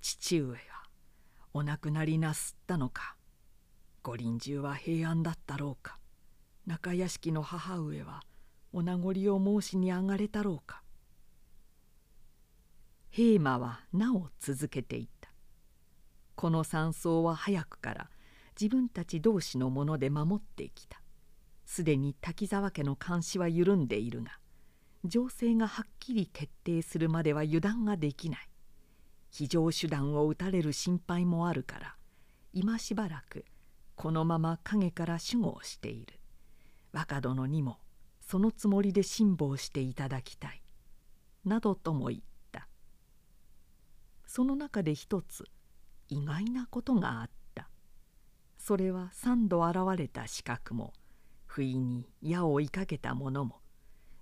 [0.00, 0.58] 父上は
[1.52, 3.16] お亡くなりなすったのか。
[4.04, 5.98] ご臨終は平安だったろうか。
[6.64, 8.22] 中屋敷の母上は
[8.72, 10.84] お名残を申しに上がれたろうか。
[13.10, 15.28] 平馬はなお続けていた。
[16.36, 18.10] この山荘は早くから
[18.60, 21.03] 自分たち同士のもので守ってきた。
[21.74, 24.38] すでに滝沢家の監視は緩んでいるが
[25.04, 28.48] 情勢がはっきり決定するまでは油断ができない。
[29.32, 31.96] 非常手段を打たれる心配もあるから
[32.52, 33.44] 今しばらく
[33.96, 36.20] このまま陰から守護をしている。
[36.92, 37.80] 若殿にも
[38.20, 40.62] そのつもりで辛抱していただきたい」
[41.44, 42.20] などとも言っ
[42.52, 42.68] た。
[44.26, 45.44] その中で一つ
[46.08, 47.68] 意外なことがあった。
[48.58, 50.94] それは三度現れた資格も
[51.54, 53.60] 不意に矢を追いかけた者も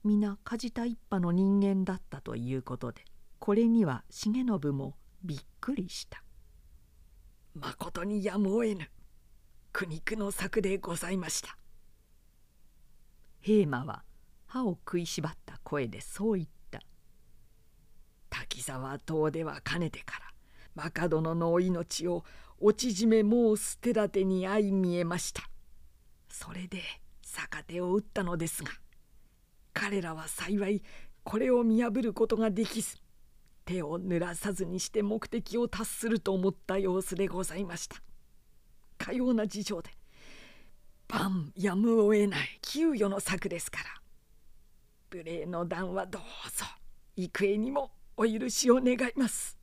[0.04, 3.06] 皆梶田一派の人間だったということで
[3.38, 6.22] これには重信もびっくりした
[7.56, 8.90] 「まことにやむをえぬ。
[9.72, 11.56] 苦肉の策でございました」
[13.40, 14.04] 平馬は
[14.46, 16.82] 歯を食いしばった声でそう言った
[18.28, 20.20] 「滝沢島ではかねてか
[20.76, 22.26] ら若殿のお命を
[22.60, 25.48] 落ち締め申す手立てに相見えました」
[26.28, 26.82] それで
[27.32, 28.70] 逆手を打ったのですが
[29.72, 30.82] 彼らは幸い
[31.24, 32.98] これを見破ることができず
[33.64, 37.96] 手を濡らさずにして目的を達すると思った様子でございました。
[38.98, 39.90] かような事情で
[41.08, 43.84] 万やむを得ない給与の策ですから
[45.10, 46.64] 無礼の段はどうぞ
[47.16, 49.58] 幾重にもお許しを願います。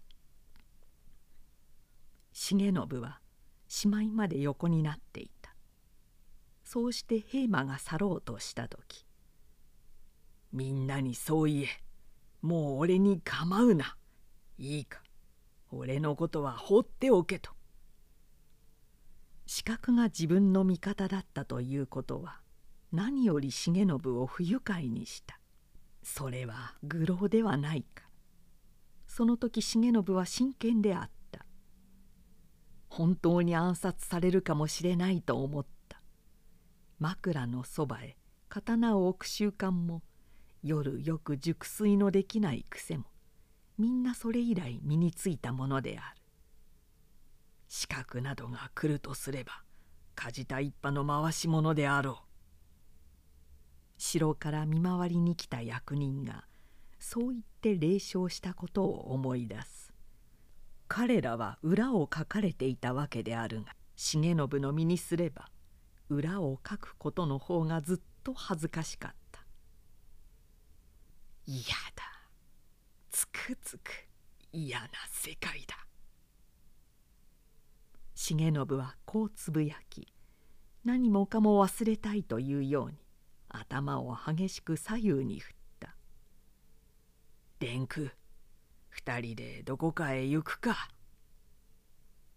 [2.34, 3.20] 重信は
[3.68, 5.39] しまいまで横になっていた。
[6.72, 9.04] そうして平馬が去ろうとした時
[10.54, 11.68] 「みんなにそう言え
[12.44, 13.98] もう俺に構うな。
[14.60, 15.02] いいか
[15.72, 17.50] 俺のことは放っておけ」と。
[19.48, 22.40] 視覚が自分の味方だったということは
[22.92, 25.40] 何より重信を不愉快にした。
[26.04, 28.08] それは愚弄ではないか。
[29.08, 31.48] その時重信は真剣であった。
[32.90, 35.79] 本当に暗殺されるかもしれないと思った。
[37.00, 38.18] 枕のそばへ
[38.50, 40.02] 刀を置く習慣も
[40.62, 43.06] 夜よく熟睡のできない癖も
[43.78, 46.22] みんなそれ以来身についたものである。
[47.70, 49.64] 資格などが来るとすれば
[50.16, 52.16] 梶じた一派の回し者であろう。
[53.98, 56.44] 城から見回りに来た役人が
[57.00, 59.94] そう言って霊笑したことを思い出す。
[60.90, 65.50] 彼らは裏を書かれていたわけであるが重信の身にすれば
[66.10, 69.46] 裏を書くことの方がずっと恥ずかしかった。
[71.46, 71.64] 嫌
[71.96, 72.04] だ。
[73.10, 73.92] つくづく
[74.52, 75.76] 嫌な世界だ。
[78.16, 80.14] 重信はこうつぶやき
[80.84, 82.98] 何もかも忘れたいというように
[83.48, 85.96] 頭を激しく左右に振った
[87.60, 88.12] 「蓮空
[88.90, 90.90] 二人でどこかへ行くか」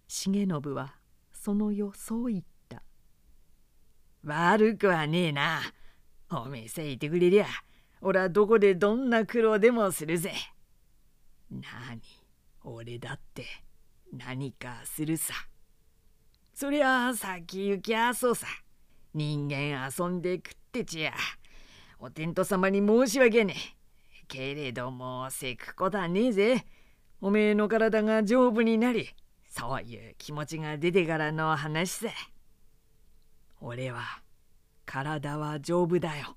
[0.07, 0.95] 重信は
[1.33, 2.49] その夜そう言った
[4.25, 5.61] 「悪くはねえな
[6.31, 7.47] おめえさえいてくれりゃ
[8.01, 10.33] 俺はどこでどんな苦労でもするぜ」
[11.51, 12.01] 何
[12.65, 13.45] 俺だって
[14.13, 15.35] 何かするさ。
[16.55, 18.47] そりゃ先行きゃそうさ。
[19.15, 21.13] 人間遊んで食ってちや。
[21.99, 24.25] お天道様に申し訳ねえ。
[24.29, 26.67] けれどもせくことはねえぜ。
[27.21, 29.09] おめえの体が丈夫になり、
[29.49, 32.09] そういう気持ちが出てからの話さ。
[33.65, 34.03] 俺は
[34.85, 36.35] 体は丈夫だよ。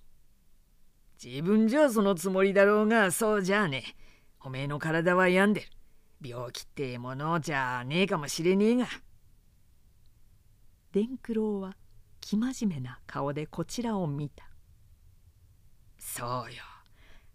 [1.23, 3.95] 自分じゃそのつもりだろうがそうじゃねえ。
[4.41, 5.67] おめえの体は病んでる。
[6.21, 8.88] 病気ってものじゃねえかもしれねえが。
[10.91, 11.76] 伝九郎は
[12.21, 14.45] 生真面目な顔でこちらを見た
[15.97, 16.63] そうよ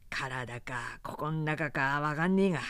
[0.09, 2.61] 体かここん中かわかんねえが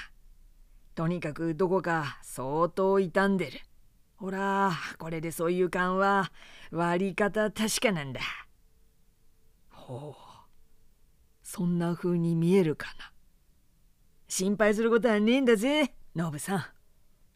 [0.96, 3.60] とにかくどこか相当傷んでる
[4.20, 6.30] ほらこれでそういう感は
[6.70, 8.20] 割り方確かなんだ
[9.70, 10.20] ほう
[11.42, 13.12] そんな風に見えるかな
[14.28, 16.64] 心配することはねえんだぜノブさん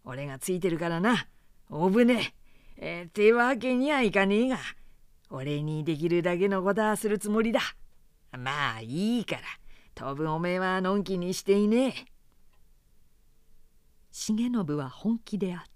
[0.05, 1.27] 俺がついてるからな
[1.71, 2.35] おぶね
[2.77, 4.59] えー、ってわけにはいかねえが、
[5.31, 7.61] 俺にできるだけのことはするつもりだ。
[8.37, 9.43] まあいいから、
[9.95, 11.93] 当分おめえはのんきにしていねえ。
[14.11, 15.74] 重信は本気であった。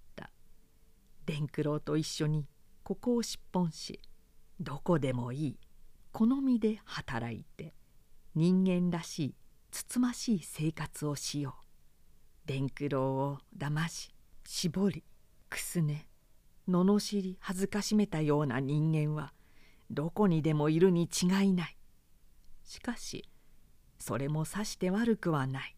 [1.29, 2.49] 伝九郎と一緒に
[2.83, 4.01] ここを出奔し、
[4.59, 5.59] どこでもいい、
[6.13, 7.75] 好みで働いて、
[8.35, 9.35] 人間らしい、
[9.71, 12.49] つつましい生活をしよう。
[12.49, 14.15] 伝九郎を騙し、
[14.47, 15.05] 絞り、
[15.51, 16.09] くすね、
[16.67, 19.35] 罵り恥ずかしめたような人間は
[19.91, 21.77] どこにでもいるに違いない
[22.63, 23.25] しかし
[23.99, 25.77] それもさして悪くはない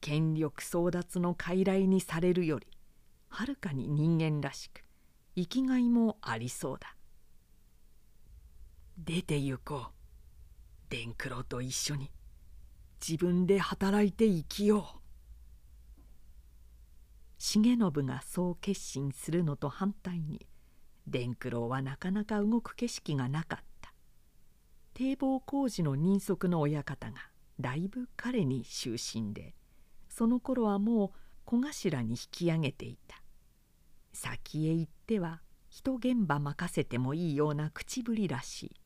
[0.00, 2.66] 権力争奪の傀儡にされるより
[3.34, 4.84] はるかに人間らしく
[5.36, 6.96] 生きがいもありそうだ。
[8.96, 9.92] 出て行こう。
[10.88, 12.12] 伝九郎と一緒に。
[13.06, 15.00] 自分で働いて生きよう。
[17.38, 20.46] 重信がそう決心するのと反対に
[21.08, 23.92] 伝九郎はなかなか動く景色がなかった。
[24.94, 27.16] 堤防工事の人足の親方が
[27.58, 29.54] だいぶ彼に終身で
[30.08, 31.10] その頃はもう
[31.44, 33.23] 小頭に引き上げていた。
[34.14, 38.76] 先へ行っては人現場任せてもいいような口ぶりらしい。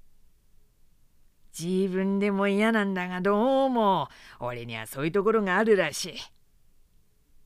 [1.58, 4.08] 自分でも嫌なんだがどうも
[4.40, 6.14] 俺にはそういうところがあるらしい。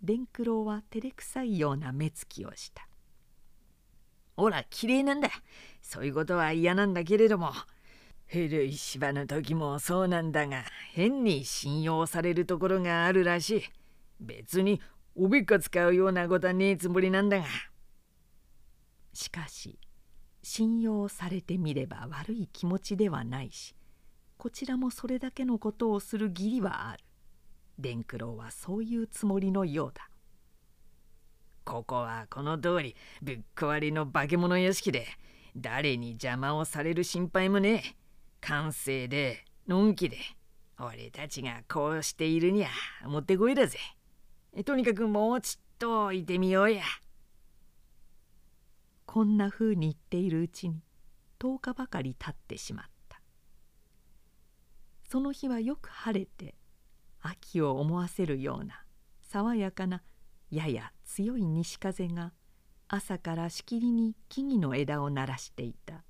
[0.01, 2.87] 伝九郎は照れくさいような目つきをした。
[4.37, 5.29] ほら綺麗なんだ。
[5.81, 7.53] そういうことは嫌なんだけれども。
[8.27, 13.63] 古い芝の時もそうなんだが変に信用されるところがあるらしい。
[14.21, 14.81] 別に
[15.15, 17.45] おべっか使うようなことはねえつもりなんだが。
[19.13, 19.79] しかし
[20.43, 23.75] 信用されてみれば悪い気持ちではないし
[24.43, 27.05] こちらもそれだけのことをする義理はある。
[27.79, 30.09] 伝九郎はそういうつもりのようだ。
[31.65, 35.07] ここはこの通りぶっ壊りの化け物屋敷で
[35.57, 37.97] 誰に邪魔をされる心配もねえ。
[38.41, 40.17] 感性でのんきで
[40.77, 42.69] 俺たちがこうしているにゃ
[43.07, 43.79] もってこいだぜ。
[44.65, 46.83] とにかくもうちっといてみようや。
[49.13, 50.81] こんな風に言っているうちに
[51.39, 53.21] 10日ばかり経ってしまった。
[55.03, 56.55] その日はよく晴れて
[57.21, 58.87] 秋を思わせるような
[59.21, 60.03] 爽やかな
[60.51, 62.33] やや強い西風が
[62.89, 66.05] 朝からしきりに木々の枝を鳴らしていた。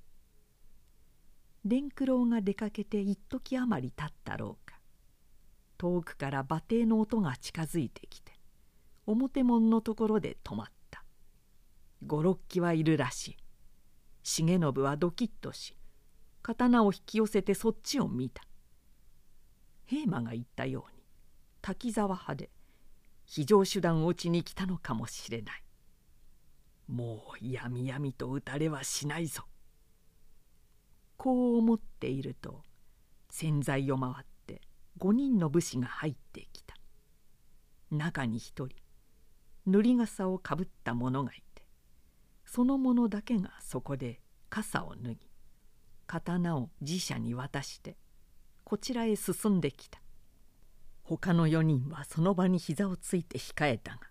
[1.65, 4.79] 伝九郎が出かけて一時余り経ったろうか。
[5.77, 8.31] 遠くから馬蹄の音が近づいてきて
[9.05, 10.82] 表門のところで止まった。
[12.05, 13.37] 五六機はいるらしい。
[14.23, 15.75] 重信はドキッとし
[16.41, 18.43] 刀を引き寄せてそっちを見た。
[19.85, 21.03] 平馬が言ったように
[21.61, 22.49] 滝沢派で
[23.25, 25.63] 非常手段を打ちに来たのかもしれない。
[26.87, 29.43] もうやみやみと打たれはしないぞ。
[31.17, 32.63] こう思っていると
[33.29, 34.61] 洗剤を回って
[34.99, 36.75] 5人の武士が入ってきた。
[37.91, 38.75] 中に一人
[39.65, 41.52] 塗り笠をかぶった者がいて
[42.53, 44.19] その者だけがそこで
[44.51, 45.17] 傘を脱ぎ
[46.05, 47.97] 刀を自社に渡して
[48.63, 49.99] こちらへ進んできた。
[51.01, 54.01] 他の4人はその場に膝をついて控えたが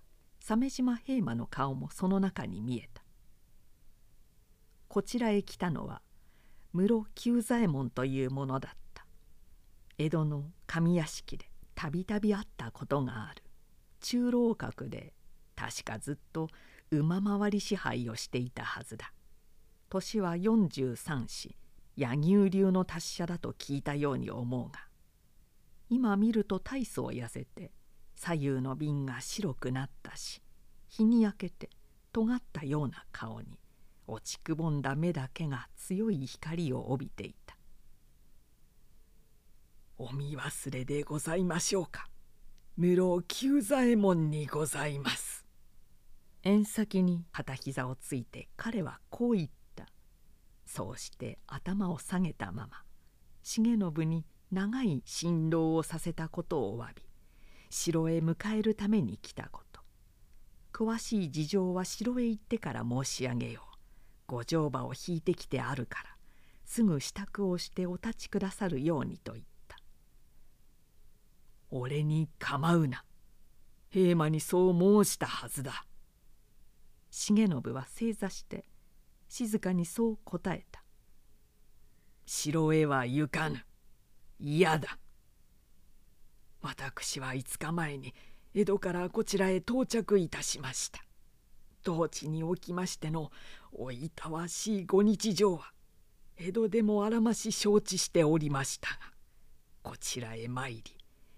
[0.41, 3.05] 鮫島平馬の顔もその中に見えた。
[4.89, 6.03] こちらへ来たのは
[6.73, 9.07] 室久左衛門というものだった。
[9.99, 13.45] 江戸の上屋敷でたびたび会ったことがある。
[14.01, 15.15] 中老閣で
[15.55, 16.49] 確かずっと
[16.93, 19.13] 馬回り支配をしていたはずだ。
[19.89, 21.57] 年は43子
[21.97, 24.81] 柳生流の達者だと聞いたように思うが
[25.91, 27.71] 今見ると大層痩せて
[28.15, 30.41] 左右の鬢が白くなったし
[30.89, 31.69] 日に焼けて
[32.11, 33.59] 尖ったような顔に
[34.07, 37.59] 落ちくぼんだ目だけが強い光を帯びていた
[39.99, 42.09] 「お見忘れでございましょうか。
[42.79, 45.42] 室久左衛門にございます」
[46.45, 49.87] 縁先に片膝をついて彼はこう言った。
[50.67, 52.83] そうして頭を下げたまま
[53.43, 57.03] 重信に長い辛労をさせたことを詫び
[57.71, 59.81] 城へ迎えるために来たこと。
[60.73, 63.73] 詳しい事情は城へ行ってから申し上げよう。
[64.27, 66.17] ご乗馬を引いてきてあるから
[66.65, 69.77] すぐ支度をしてお立ちくださるようにと言った
[71.71, 73.05] 「俺に構うな。
[73.91, 75.85] 平馬にそう申したはずだ」
[77.13, 78.65] 重信は正座して
[79.29, 80.83] 静かにそう答えた
[82.27, 83.65] 「城へは行かぬ。
[84.41, 84.99] 嫌だ」
[86.63, 88.15] 私は5日前に
[88.55, 91.05] 江戸からこちらへ到着いたしました。
[91.83, 93.31] 当地におきましての
[93.73, 95.73] おいたわしいご日常は
[96.37, 98.99] 江戸でもあらまし承知しておりましたが
[99.83, 100.83] こちらへ参り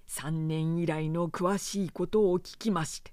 [0.07, 3.12] 3年以来の詳しいことを聞きまして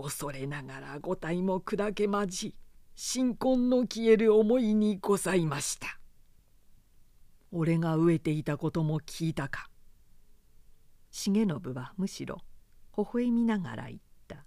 [0.00, 2.54] 恐れながら五体も砕けまじ
[2.94, 5.98] 新婚の消える思いにございました。
[7.50, 9.68] 俺が飢えていたことも聞いたか。
[11.10, 12.38] 重信はむしろ
[12.96, 14.44] 微笑みながら言った。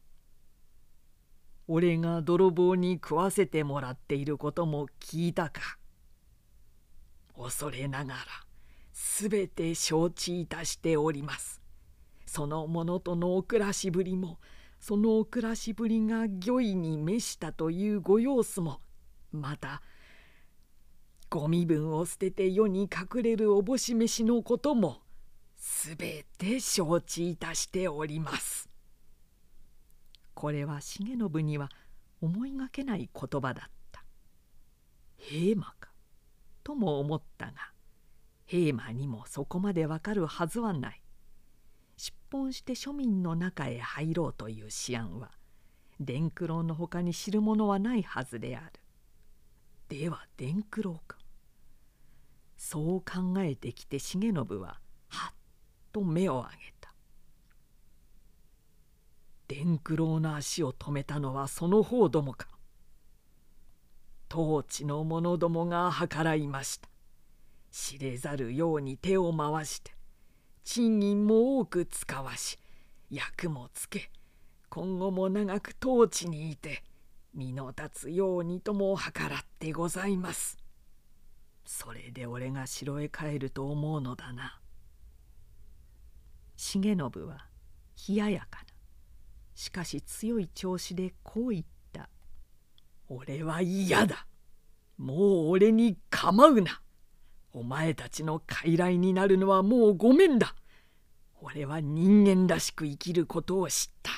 [1.67, 5.77] 俺が泥棒に食わせてもらっていることも聞いたか。
[7.35, 8.19] 恐れながら
[8.93, 11.61] すべて承知いたしております。
[12.25, 14.39] その者とのお暮らしぶりも
[14.81, 18.81] その暮らしぶりが御意に召したというご様子も
[19.31, 19.83] また
[21.29, 24.97] ご身分を捨てて世に隠れるおぼし飯のことも
[25.55, 28.67] すべて承知いたしております。
[30.33, 31.69] これは重信には
[32.19, 34.03] 思いがけない言葉だった。
[35.17, 35.91] 平馬か
[36.63, 37.53] とも思ったが
[38.45, 41.01] 平馬にもそこまでわかるはずはない。
[42.31, 45.31] 出奔して庶民の中へ入ろうという思案は
[45.99, 48.71] 伝九郎のほかに知る者はないはずである。
[49.89, 51.17] では伝九郎か。
[52.57, 54.79] そう考えてきて重信は
[55.09, 55.33] はっ
[55.91, 56.93] と目を上げた。
[59.49, 62.47] 伝九郎の足を止めたのはその方どもか。
[64.29, 66.87] 当地の者どもが計らいました。
[67.71, 69.93] 知れざるように手を回して
[70.63, 72.57] 賃金も多く使わし
[73.09, 74.11] 役もつけ
[74.69, 76.83] 今後も長く当地にいて
[77.33, 80.57] 身の立つようにとも計らってございます。
[81.65, 84.59] それで俺が城へ帰ると思うのだな。
[86.57, 87.45] 重信は
[88.07, 88.65] 冷ややかな
[89.55, 92.09] しかし強い調子でこう言った
[93.09, 94.27] 「俺は嫌だ。
[94.97, 96.81] もう俺に構うな。
[97.53, 100.55] お前たちの傀儡になるのはもうごめんだ。
[101.41, 104.11] 俺は人間らしく生きることを知った。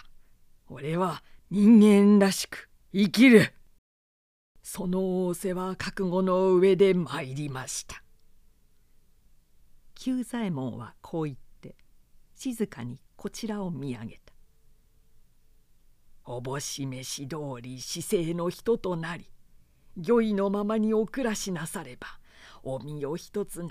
[0.70, 3.54] 俺は人間らしく生きる」
[4.62, 8.04] その仰せは覚悟の上で参りました。
[9.96, 11.76] 久左衛門はこう言って
[12.36, 14.34] 静かにこちらを見上げた。
[16.26, 19.30] おぼし飯通り姿勢の人となり
[19.98, 22.08] 御意のままにお暮らしなされば
[22.64, 23.70] お身を一つ何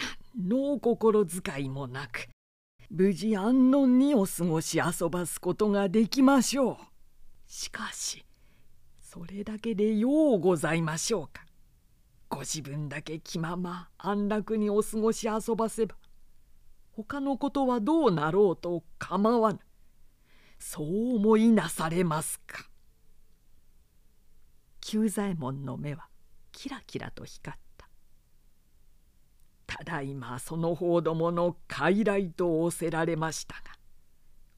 [0.49, 2.29] の心遣いもなく
[2.91, 6.77] 無事安穏にお過ごし遊ばすことができましょう。
[7.47, 8.27] しかし
[9.01, 11.45] それだけでようございましょうか。
[12.29, 15.97] ご自分だけ気まま安楽にお過ごし遊ばせば
[16.91, 19.59] 他のことはどうなろうと構わぬ。
[20.59, 22.69] そう思いなされますか。
[24.83, 26.09] 久左衛門の目は
[26.53, 27.59] キラキラと光っ
[29.77, 29.85] た。
[29.85, 33.63] だいまその方どもの傀儡と仰せられましたが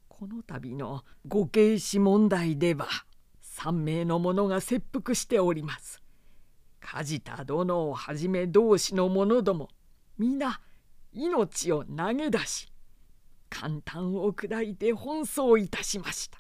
[0.08, 2.86] この度のご慶死問題では
[3.42, 6.02] 3名の者が切腹しております。
[6.80, 9.70] 梶田殿をはじめ同志の者ども
[10.18, 10.60] 皆
[11.12, 12.70] 命を投げ出し
[13.48, 16.38] 簡単を砕いて奔走いたしました。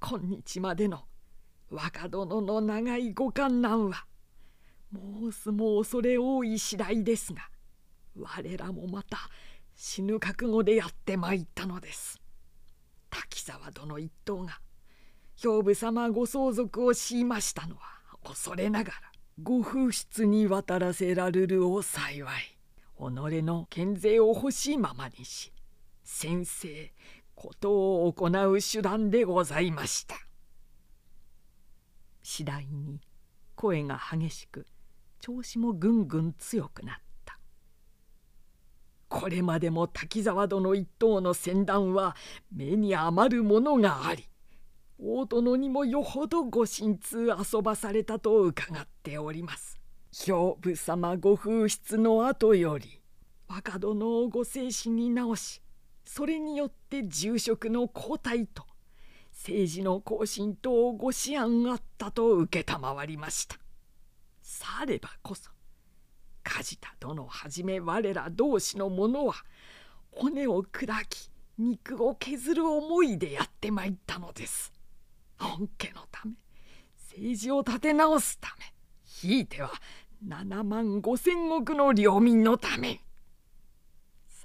[0.00, 1.02] 今日までの
[1.70, 4.06] 若殿の長いご観難は
[4.92, 7.42] 申すも恐れ多い次第ですが
[8.16, 9.18] 我らもまた
[9.74, 12.20] 死ぬ覚悟でやってまいったのです。
[13.08, 14.60] 滝沢殿一党が
[15.36, 17.82] 兵部様ご相続を強いましたのは
[18.22, 19.00] 恐れながら
[19.42, 22.56] ご風出に渡らせられるを幸い。
[22.98, 25.52] 己の健税を欲しいままにし
[26.04, 26.92] 先生
[27.34, 30.16] ことを行う手段でございました。
[32.22, 33.00] 次第に
[33.54, 34.66] 声が激しく
[35.20, 37.09] 調子もぐんぐん強くなった。
[39.10, 42.14] これまでも滝沢殿一党の船団は
[42.54, 44.24] 目に余るものがあり
[44.98, 49.80] 大殿にもよほどご心痛遊ばされたと伺っております。
[50.12, 53.00] 兵部様ご風出の後より
[53.48, 55.60] 若殿をご精神に直し
[56.04, 58.64] それによって住職の交代と
[59.32, 63.56] 政治の更新等ご思案あったと承りました。
[64.40, 65.50] さればこそ
[66.42, 69.34] 梶田殿はじめ我ら同士の者は
[70.10, 74.72] 骨を砕き肉を削る思いでやってまいったのです。
[75.38, 76.32] 本家のため
[77.12, 78.72] 政治を立て直すため
[79.04, 79.70] ひいては
[80.26, 83.02] 7万5千石の領民のため。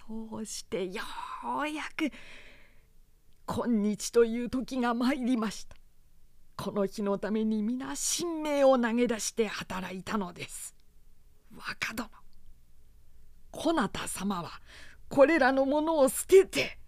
[0.08, 1.02] そうしてよ
[1.64, 2.12] うやく
[3.48, 5.76] 今日という時が参りました。
[6.58, 10.75] この日のために皆神命を投げ出して働いたのです。
[11.56, 12.10] 若殿
[13.52, 14.52] こなた様は
[15.10, 16.80] これらのものを捨てて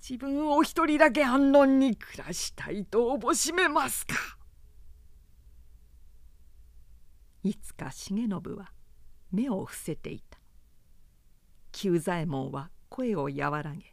[0.00, 4.14] 自分お一人だけ安穏に暮らしたいとおぼしめますか？
[7.42, 8.72] いつか重信は
[9.32, 10.38] 目を伏せていた。
[11.72, 13.92] 久左衛門は声を和らげ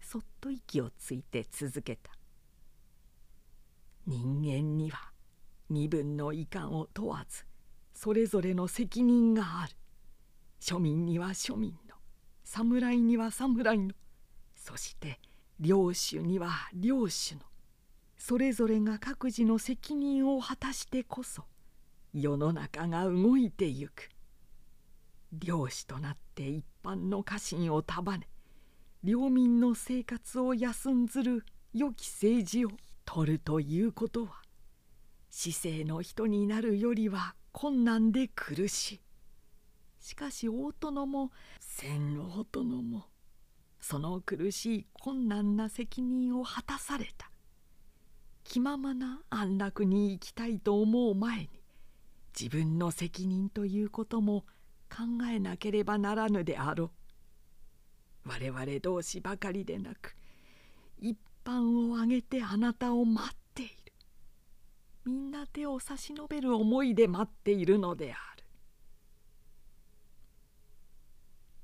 [0.00, 2.10] そっと息をついて続けた。
[4.06, 5.12] 人間には
[5.70, 7.44] 身分の遺憾を問わず
[8.04, 9.72] それぞれの責任がある。
[10.60, 11.96] 庶民には庶民の
[12.44, 13.94] 侍には侍の
[14.54, 15.18] そして
[15.58, 17.40] 領主には領主の
[18.18, 21.44] それぞれが各自の責任を果たしてこそ
[22.12, 24.10] 世の中が動いてゆく。
[25.32, 28.28] 領主となって一般の家臣を束ね
[29.02, 32.68] 領民の生活を休んずる良き政治を
[33.06, 34.42] 取るということは
[35.30, 39.00] 市政の人になるよりは困難で苦しい。
[40.00, 43.04] しかし大殿も千大殿も
[43.80, 47.30] その苦しい困難な責任を果たされた。
[48.42, 51.48] 気ままな安楽に生きたいと思う前に
[52.38, 54.44] 自分の責任ということも
[54.90, 56.90] 考えなければならぬであろ
[58.24, 58.28] う。
[58.30, 60.16] 我々同士ばかりでなく
[60.98, 63.43] 一般を挙げてあなたを待って
[65.04, 68.44] みんな手を差し伸べる思いで待っているのである。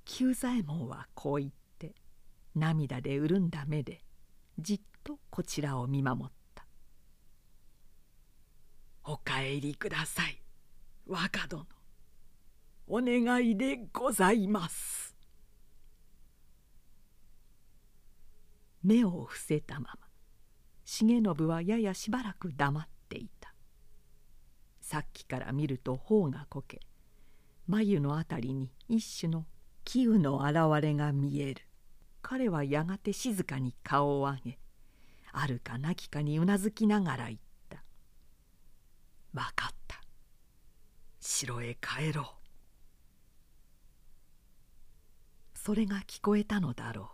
[0.05, 1.95] 久左衛門はこう言って
[2.55, 4.03] 涙で潤んだ目で
[4.59, 6.67] じっとこちらを見守った
[9.05, 10.43] 「お帰りください
[11.07, 11.67] 若殿。
[12.89, 15.17] お願いでございます」
[18.83, 20.09] 目を伏せたまま
[20.85, 23.00] 重信はややしばらく黙った。
[24.91, 26.81] さっきから見ると頬がこけ。
[27.69, 29.47] 眉のあたりに一種の
[29.85, 31.63] 気雨の現れが見える。
[32.23, 34.59] 彼はやがて静かに顔を上げ
[35.31, 37.39] あるかなきかにうなずきながら言っ
[37.69, 37.85] た
[39.33, 40.01] 「分かった。
[41.21, 42.27] 城へ帰ろう。
[45.57, 47.13] それが聞こえたのだろ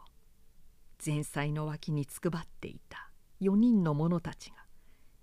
[0.98, 1.02] う。
[1.04, 3.10] 前妻の脇につくばっていた
[3.42, 4.64] 4人の者たちが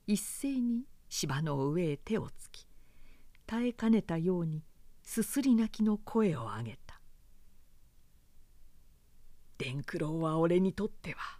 [0.05, 0.85] 一斉に
[1.15, 2.65] 芝の上へ手をつき
[3.45, 4.63] 耐えかねたように
[5.03, 6.99] すすり泣きの声を上げた
[9.59, 11.39] 「伝九郎は俺にとっては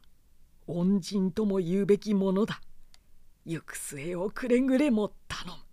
[0.67, 2.61] 恩人とも言うべきものだ。
[3.45, 5.63] 行く末をくれぐれも頼む」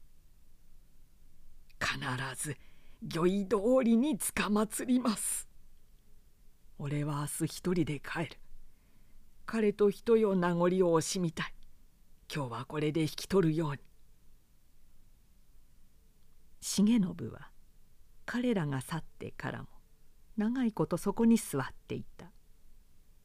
[1.78, 2.56] 必ず
[3.14, 5.47] 御意通りにつかまつります。
[6.78, 8.40] 俺は明日一人で帰る。
[9.44, 11.55] 彼と一夜名残を惜しみたい。
[12.35, 13.89] 今日はこれで引き取るように。
[16.61, 17.01] 重信
[17.31, 17.51] は
[18.27, 19.69] 彼らが去ってからも
[20.37, 22.31] 長いことそこに座っていた。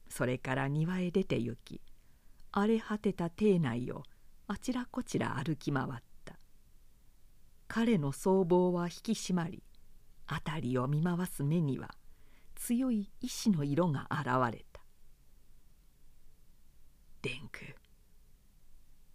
[0.08, 1.80] それから庭へ出て行き
[2.52, 4.04] 荒れ果てた邸内を
[4.46, 6.38] あちらこちら歩き回った。
[7.68, 9.62] 彼の僧帽は引き締まり
[10.26, 11.94] 辺りを見回す目には
[12.54, 14.80] 強い意志の色が現れた
[17.22, 17.74] 「伝九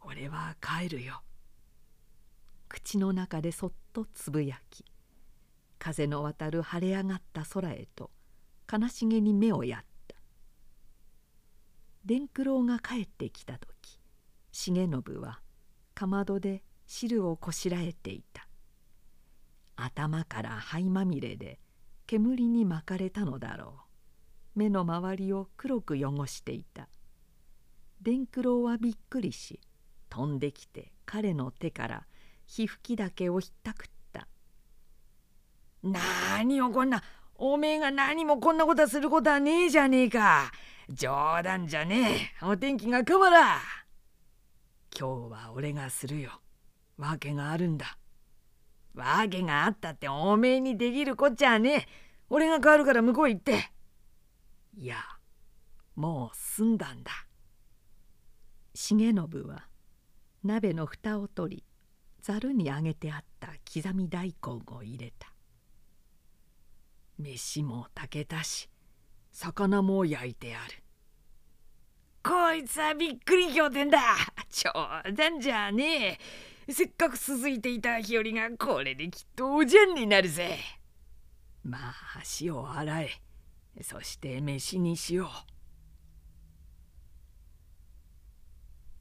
[0.02, 1.24] 俺は帰るよ」
[2.72, 4.86] 口の中でそっとつぶやき
[5.78, 8.12] 風の渡る晴れ上がった空へと
[8.72, 10.16] 悲しげに目をやった。
[12.06, 14.00] 伝九郎が帰ってきた時
[14.54, 15.42] 重信は
[15.94, 18.48] かまどで汁をこしらえていた。
[19.76, 21.60] 頭から灰まみれで
[22.08, 23.82] 煙に巻かれたのだろ
[24.56, 24.60] う。
[24.60, 26.88] 目の周りを黒く汚していた。
[28.02, 29.60] 伝九郎はびっくりし
[30.10, 32.08] 飛んできて彼の手から
[32.54, 34.28] 火吹きだけをひったくった
[35.84, 37.02] 「なにをこんな
[37.36, 40.52] おめえが何もこんなことすることはねえじゃねえか。
[40.90, 42.46] 冗談じゃねえ。
[42.46, 43.62] お天気が変わら
[44.94, 46.42] 今日は俺がするよ。
[46.98, 47.98] 訳があるんだ。
[48.96, 51.88] 訳があったっておめえにできるこっちゃねえ。
[52.28, 53.72] 俺が変わるから向こう行って。
[54.76, 54.98] いや
[55.96, 57.14] もう済んだんだ。
[58.74, 59.16] 重信
[59.48, 59.70] は
[60.44, 61.71] 鍋の蓋を取り
[62.22, 65.34] ざるに揚げてあった刻み大根を入れた。
[67.18, 68.70] 飯も炊けたし
[69.32, 70.84] 魚も焼いてある。
[72.24, 74.00] こいつはびっくり仰天だ。
[74.50, 74.72] 冗
[75.14, 76.20] 談じゃね
[76.68, 76.72] え。
[76.72, 80.60] せっかく続いていた日和がこれできっとおじゃんになるぜ。
[81.64, 83.10] まあ足を洗え。
[83.82, 85.52] そして飯にしよう。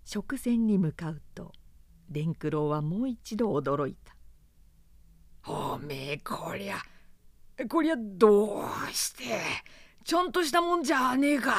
[0.05, 1.53] 食前に向かうと
[2.11, 4.17] 伝九郎はもう一度驚いた
[5.47, 6.83] 「おめえこりゃ
[7.69, 9.41] こりゃどうして
[10.05, 11.55] ちゃんとしたもんじゃねえか」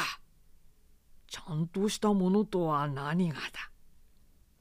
[1.28, 3.72] ちゃんとしたものとは何がだ。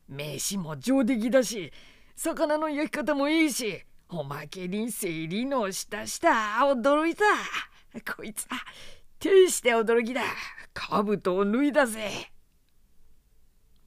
[0.07, 1.73] 飯も上出来だし
[2.15, 6.29] 魚の焼き方もいいしおまけに整理のしたした
[6.63, 7.25] 驚いた。
[8.15, 8.59] こいつは
[9.19, 10.23] 手して驚きだ。
[10.73, 12.33] 兜を脱いだぜ。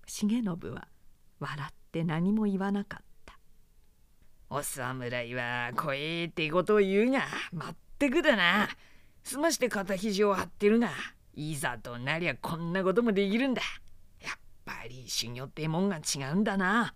[0.06, 0.88] 重信は
[1.40, 1.83] 笑った。
[1.94, 3.38] て何も言わなかった。
[4.50, 7.22] お侍は怖えってことを言うが
[7.52, 8.68] まってくだな。
[9.24, 10.90] すまして肩肘を張ってるが
[11.36, 13.62] いざとなりゃこんなこともできるんだ。
[14.20, 16.96] やっぱり修行ってもんが違うんだな。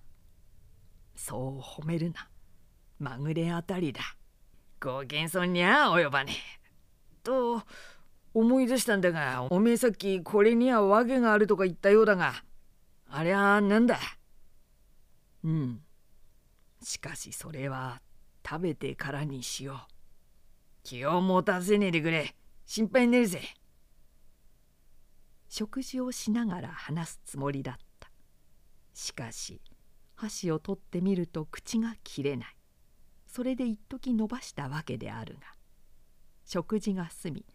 [1.16, 2.28] そう褒めるな。
[3.00, 4.02] まぐれあたりだ。
[4.80, 6.60] ご謙遜にゃ及ばねえ。
[7.24, 7.62] と
[8.34, 12.34] 思い出したんだがおめえさっきこれには訳があるとか言ったようだが
[13.10, 14.00] ありゃなんだ？
[15.48, 15.80] うん。
[16.84, 18.02] しかしそれは
[18.46, 19.94] 食べてからにしよう。
[20.84, 22.36] 気を持たせねえでくれ。
[22.66, 23.42] 心配ねえぜ。
[25.48, 28.12] 食事をしながら話すつもりだった。
[28.94, 29.62] しかし
[30.16, 32.56] 箸を取ってみると口が切れない。
[33.26, 35.40] それで一時伸ばしたわけであるが。
[36.44, 37.46] 食事が済み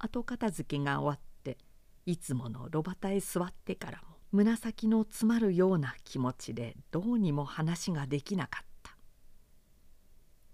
[0.00, 1.58] 後片付けが終わって
[2.06, 8.96] いつもの炉端へ座ってからも紫の詰まるような気持ちでどうにも話ができなかった。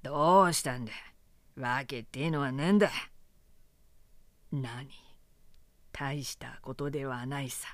[0.03, 0.93] どうしたんだ？
[1.57, 2.90] 訳っていうのは何だ？
[4.53, 4.89] 何？
[5.93, 7.69] 大したことではないさ。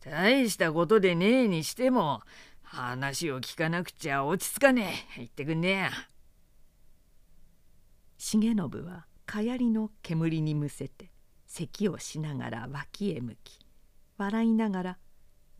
[0.00, 2.22] 大したことでねえにしても
[2.62, 5.18] 話を聞かなくちゃ落ち着かねえ。
[5.18, 5.90] 言ってくんねえや。
[8.18, 11.10] 重信はかやりの煙にむせて
[11.46, 13.59] 咳をしながら脇へ向き
[14.20, 14.98] 笑いながら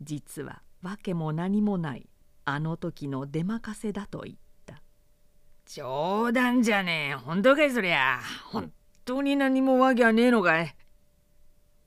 [0.01, 2.07] 実は訳も何もない
[2.45, 4.35] あの時の出任せだと言っ
[4.67, 4.81] た。
[5.65, 7.15] 冗談じゃねえ。
[7.15, 8.19] 本当かいそりゃ。
[8.51, 8.71] 本
[9.03, 10.75] 当に何も訳はねえのかい。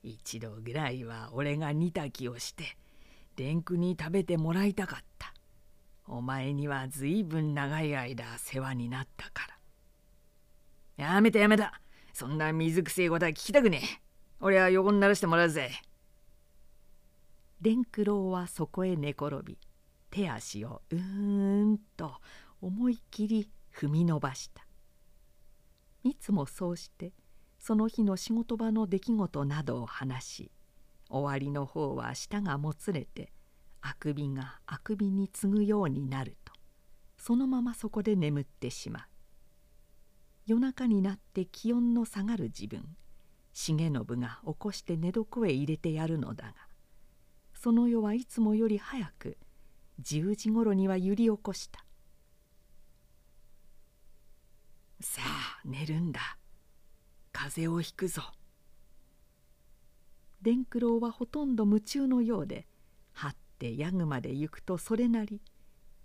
[0.03, 2.77] 一度ぐらいは俺が煮炊きをして
[3.37, 5.33] 蓮九に食べてもらいたかった。
[6.07, 9.47] お前にはずいぶん長い間世話になったか
[10.97, 11.05] ら。
[11.05, 11.79] やめたやめた。
[12.11, 14.01] そんな水くせえことは聞きたくねえ。
[14.41, 15.71] 俺は横にならしてもらうぜ。
[17.61, 19.57] 伝九郎はそこへ寝転び
[20.11, 22.15] 手足をうーんと
[22.61, 24.65] 思い切り踏み伸ばした。
[26.03, 27.13] いつもそうして
[27.57, 30.51] その日の仕事場の出来事などを話し
[31.09, 33.31] 終わりの方は舌がもつれて
[33.81, 36.53] あくびがあくびに次ぐようになると
[37.17, 39.03] そのままそこで眠ってしまう。
[40.45, 42.85] 夜中になって気温の下がる自分
[43.53, 46.53] 重信が起こして寝床へ入れてやるのだが
[47.65, 49.39] その夜はいつもより早く
[49.99, 51.83] 10時ごろには揺り起こした
[55.01, 56.37] 「さあ寝るんだ。
[57.31, 58.21] 風邪をひくぞ」
[60.43, 62.67] 伝九郎はほとんど夢中のようで
[63.13, 65.41] はってヤグまで行くとそれなり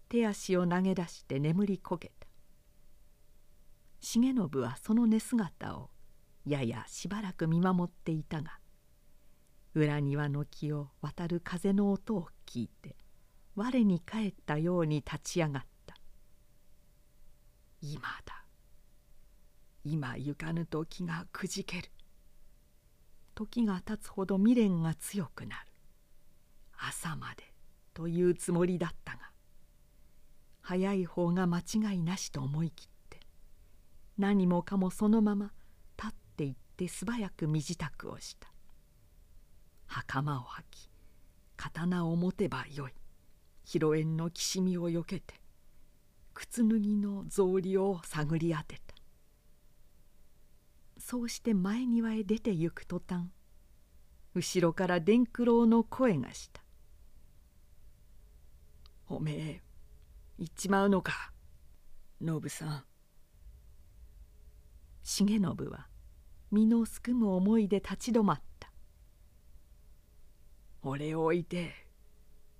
[0.08, 2.26] 手足を投げ出して眠りこけた。
[4.00, 5.90] 重信はその寝姿を
[6.46, 8.59] ややしばらく見守っていたが
[9.80, 12.96] 裏庭の木を渡る風の音を聞いて
[13.56, 15.96] 我に返ったように立ち上がった。
[17.80, 18.44] 今だ。
[19.82, 21.90] 今行かぬと気がくじける。
[23.34, 25.72] 時が経つほど未練が強くなる。
[26.76, 27.54] 朝まで
[27.94, 29.30] というつもりだったが
[30.60, 33.20] 早い方が間違いなしと思い切って
[34.18, 35.52] 何もかもそのまま
[35.96, 38.49] 立っていって素早く身支度をした。
[39.90, 40.88] 袴を履き
[41.56, 42.92] 刀を持てばよい。
[43.64, 45.34] 広縁のきしみをよけて
[46.32, 48.94] 靴脱ぎの草履を探り当てた。
[50.98, 53.24] そうして前庭へ出て行く途端
[54.34, 56.62] 後ろから伝九郎の声がした
[59.08, 59.62] 「おめえ
[60.38, 61.32] 行っちまうのか
[62.20, 62.84] 信さん」
[65.02, 65.88] 重信は
[66.52, 68.42] 身のすくむ思いで立ち止まった
[70.82, 71.74] 「俺を置いて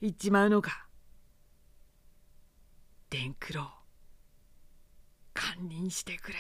[0.01, 0.87] 行っちまうのか。
[3.09, 3.71] 伝九郎
[5.35, 6.39] 堪忍してくれ」。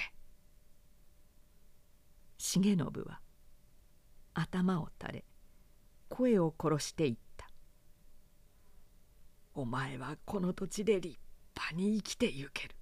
[2.38, 3.20] 重信は
[4.34, 5.24] 頭を垂れ
[6.08, 7.50] 声を殺していった
[9.54, 11.18] 「お前はこの土地で立
[11.54, 12.76] 派に生きてゆける。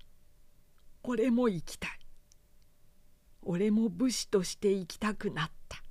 [1.03, 1.99] 俺も生きたい。
[3.43, 5.83] 俺も武士として生きたくなった。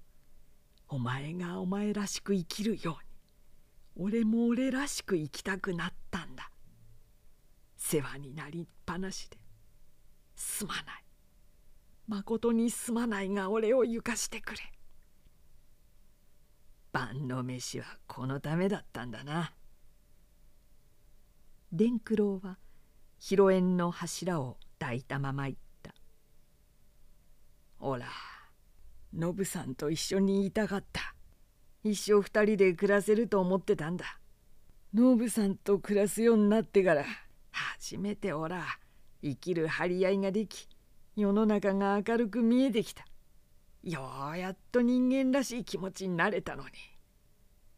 [0.89, 4.05] お前がお前らしく生きるように。
[4.09, 6.51] 俺も俺らしく生きたくなったんだ。
[7.75, 9.37] 世話になりっぱなしで。
[10.35, 10.83] すまない。
[12.07, 14.59] まことにすまないが俺を行かしてくれ。
[16.91, 19.53] 晩の飯はこのためだったんだな。
[21.71, 22.57] 伝九郎は
[23.19, 25.93] 広縁の柱を抱いたまま言った
[27.77, 28.07] 「ほら
[29.13, 31.15] ノブさんと一緒にいたかった。
[31.83, 34.19] 一生二人で暮らせると思ってたんだ。
[34.93, 37.05] ノブさんと暮らすようになってから
[37.51, 38.63] 初めてほら
[39.21, 40.67] 生きる張り合いができ
[41.15, 43.05] 世の中が明るく見えてきた。
[43.83, 44.01] よ
[44.33, 46.69] うやっと人間らしい気持ちになれたのに。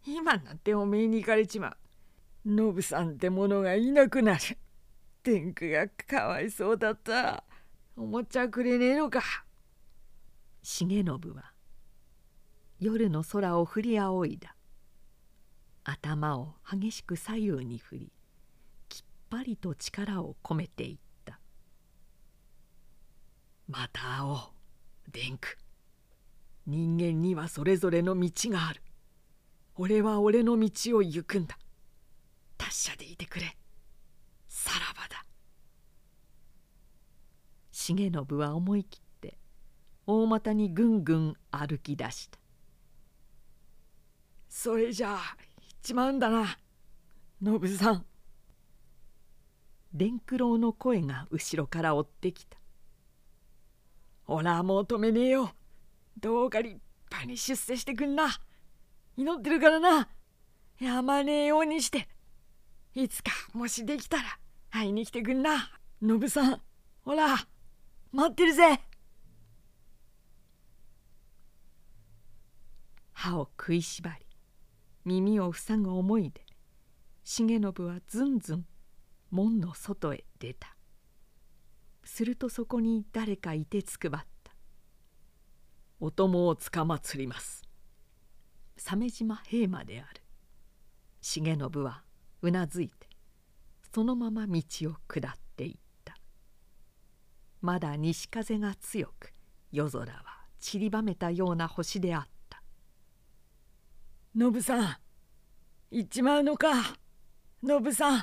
[0.06, 1.78] 今になっておめえに行かれちまう。
[2.46, 4.40] ノブさんってものがいなくなる。
[5.24, 7.44] 天狗がかわいそうだった。
[7.96, 9.22] 思っちゃくれねえのか。
[10.61, 11.53] 重信は
[12.80, 14.56] 夜の空を振り仰いだ。
[15.84, 18.11] 頭を激しく左右に振り
[18.88, 21.40] きっぱりと力を込めていった。
[23.68, 24.40] また会おう
[25.11, 25.57] デンク。
[26.65, 28.81] 人間にはそれぞれの道がある。
[29.76, 31.57] 俺は俺の道を行くんだ。
[32.57, 33.57] 達者でいてくれ。
[34.48, 35.26] さらばだ。
[37.72, 39.09] 重信は思い切って
[40.11, 42.40] 大股にぐんぐん歩き出した。
[44.48, 45.19] それじゃあ行っ
[45.84, 46.57] ちまうんだな
[47.44, 48.06] 信さん。
[49.94, 52.57] 伝九郎の声が後ろから追ってきた。
[54.23, 55.52] ほらもう止めねえよ。
[56.19, 56.81] どうか立
[57.11, 58.30] 派に出世してくんな。
[59.15, 60.10] 祈ってるからな。
[60.80, 62.10] やまねえようにして。
[62.95, 64.23] いつかもしできたら
[64.72, 65.69] 会いに来てくんな
[66.02, 66.61] ノブさん。
[67.06, 67.48] ほら
[68.11, 68.81] 待ってるぜ。
[73.22, 74.26] 歯を食いしばり
[75.04, 76.46] 耳を塞ぐ思いで
[77.26, 78.66] 重信はずんずん
[79.30, 80.74] 門の外へ出た。
[82.06, 84.54] するとそこに誰かいてつくばった
[86.00, 87.64] 「お供をつかまつります」
[88.78, 90.22] 鮫島平馬である。
[91.22, 92.06] 重信は
[92.41, 93.10] うなずいて
[93.94, 96.16] そのまま道を下っていった。
[97.60, 99.34] まだ西風が強く
[99.74, 100.24] 夜空は
[100.58, 102.30] 散りばめたような星であった
[104.36, 104.98] 「ノブさん。
[105.90, 106.68] 行っちまうのか。
[107.64, 108.20] ノブさん」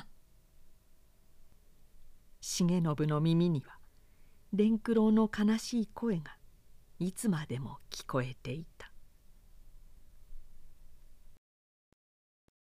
[2.39, 3.77] 重信の耳には
[4.53, 6.37] 伝九郎の悲しい声が
[6.97, 8.76] いつまでも聞こえていた。